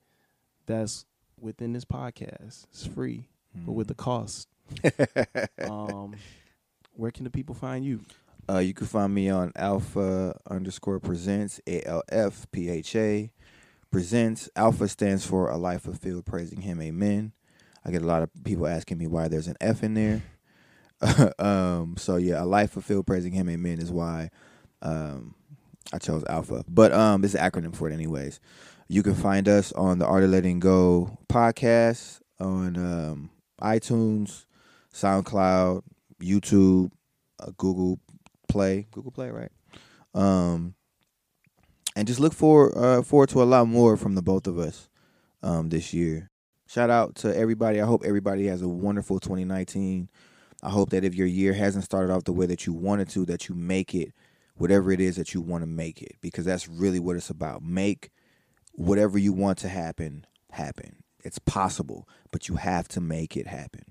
that's 0.67 1.05
within 1.39 1.73
this 1.73 1.85
podcast, 1.85 2.65
it's 2.71 2.87
free, 2.87 3.29
but 3.55 3.73
with 3.73 3.89
the 3.89 3.95
cost. 3.95 4.49
um, 5.69 6.15
where 6.95 7.11
can 7.11 7.25
the 7.25 7.31
people 7.31 7.55
find 7.55 7.85
you? 7.85 8.01
Uh, 8.49 8.59
you 8.59 8.75
can 8.75 8.87
find 8.87 9.15
me 9.15 9.31
on 9.31 9.53
Alfpha 9.53 10.37
underscore 10.49 10.99
presents 10.99 11.61
A 11.67 11.87
L 11.87 12.03
F 12.09 12.47
P 12.51 12.69
H 12.69 12.97
A 12.97 13.31
presents. 13.91 14.49
Alfpha 14.57 14.89
stands 14.89 15.25
for 15.27 15.49
a 15.49 15.57
life 15.57 15.87
of 15.87 15.99
fulfilled, 15.99 16.27
praising 16.27 16.63
Him. 16.63 16.81
Amen. 16.81 17.33
I 17.85 17.91
get 17.91 18.03
a 18.03 18.07
lot 18.07 18.23
of 18.23 18.31
people 18.45 18.67
asking 18.67 18.99
me 18.99 19.07
why 19.07 19.29
there's 19.29 19.49
an 19.49 19.57
F 19.61 19.83
in 19.83 19.95
there. 19.95 20.23
um, 21.39 21.97
so 21.99 22.17
yeah, 22.17 22.43
a 22.43 22.47
life 22.47 22.77
of 22.77 22.85
fulfilled, 22.85 23.07
praising 23.07 23.33
Him. 23.33 23.49
Amen 23.49 23.79
is 23.79 23.93
why 23.93 24.31
um, 24.83 25.35
I 25.93 25.99
chose 25.99 26.23
Alfpha. 26.25 26.65
But 26.69 26.93
um, 26.93 27.25
it's 27.25 27.35
an 27.35 27.51
acronym 27.51 27.75
for 27.75 27.89
it, 27.89 27.93
anyways. 27.93 28.41
You 28.89 29.03
can 29.03 29.15
find 29.15 29.49
us 29.49 29.73
on 29.73 29.99
the 29.99 30.07
Art 30.07 30.25
of 30.25 30.31
Letting 30.31 30.61
Go 30.61 31.19
podcast 31.29 32.21
on 32.39 32.77
um, 32.77 33.31
iTunes, 33.61 34.45
SoundCloud, 34.93 35.83
YouTube, 36.21 36.91
uh, 37.41 37.51
Google 37.57 37.99
Play, 38.49 38.87
Google 38.91 39.13
Play, 39.13 39.31
right? 39.31 39.51
Um, 40.15 40.75
and 41.97 42.07
just 42.07 42.21
look 42.21 42.33
for 42.33 42.77
uh, 42.77 43.03
forward 43.03 43.31
to 43.31 43.43
a 43.43 43.45
lot 43.45 43.67
more 43.67 43.97
from 43.97 44.15
the 44.15 44.23
both 44.23 44.47
of 44.47 44.59
us 44.59 44.89
um, 45.43 45.69
this 45.71 45.93
year. 45.93 46.31
Shout 46.67 46.91
out 46.91 47.17
to 47.17 47.37
everybody. 47.37 47.81
I 47.81 47.87
hope 47.87 48.03
everybody 48.05 48.47
has 48.47 48.63
a 48.63 48.69
wonderful 48.69 49.21
2019. 49.21 50.09
I 50.63 50.71
hope 50.71 50.91
that 50.91 51.05
if 51.05 51.15
your 51.15 51.27
year 51.27 51.53
hasn't 51.53 51.85
started 51.85 52.13
off 52.13 52.25
the 52.25 52.33
way 52.33 52.47
that 52.47 52.67
you 52.67 52.73
wanted 52.73 53.09
to, 53.11 53.27
that 53.27 53.49
you 53.49 53.55
make 53.55 53.95
it 53.95 54.13
whatever 54.57 54.93
it 54.93 55.01
is 55.01 55.17
that 55.17 55.35
you 55.35 55.41
want 55.41 55.63
to 55.63 55.67
make 55.67 56.03
it, 56.03 56.17
because 56.21 56.45
that's 56.45 56.69
really 56.69 57.01
what 57.01 57.17
it's 57.17 57.31
about. 57.31 57.63
Make 57.63 58.11
whatever 58.75 59.19
you 59.19 59.33
want 59.33 59.59
to 59.59 59.69
happen 59.69 60.27
happen. 60.51 61.03
It's 61.25 61.39
possible, 61.39 62.09
but 62.31 62.49
you 62.49 62.57
have 62.57 62.89
to 62.89 63.01
make 63.01 63.37
it 63.37 63.47
happen. 63.47 63.85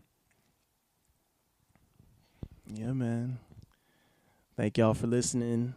Yeah, 2.66 2.94
man. 2.94 3.40
Thank 4.58 4.78
y'all 4.78 4.94
for 4.94 5.08
listening. 5.08 5.74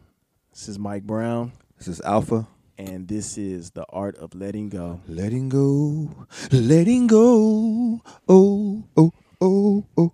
This 0.53 0.69
is 0.69 0.79
Mike 0.79 1.05
Brown, 1.05 1.53
This 1.79 1.89
is 1.89 2.01
Alfpha. 2.01 2.47
and 2.79 3.09
this 3.09 3.37
is 3.39 3.71
the 3.73 3.85
art 3.89 4.17
of 4.19 4.35
letting 4.35 4.69
go. 4.69 5.01
Letting 5.09 5.49
go, 5.49 6.11
letting 6.53 7.07
go. 7.09 8.01
Oh, 8.29 8.85
oh, 8.97 9.13
oh, 9.41 9.41
oh, 9.41 9.85
oh, 9.97 10.13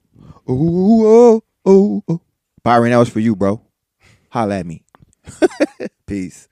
oh, 0.49 1.43
oh, 1.67 2.03
oh. 2.09 2.21
Byron, 2.63 2.91
that 2.93 2.99
was 2.99 3.09
for 3.11 3.21
you, 3.21 3.35
bro. 3.37 3.61
Holla 4.31 4.59
at 4.61 4.67
me. 4.67 4.83
Peace. 6.07 6.50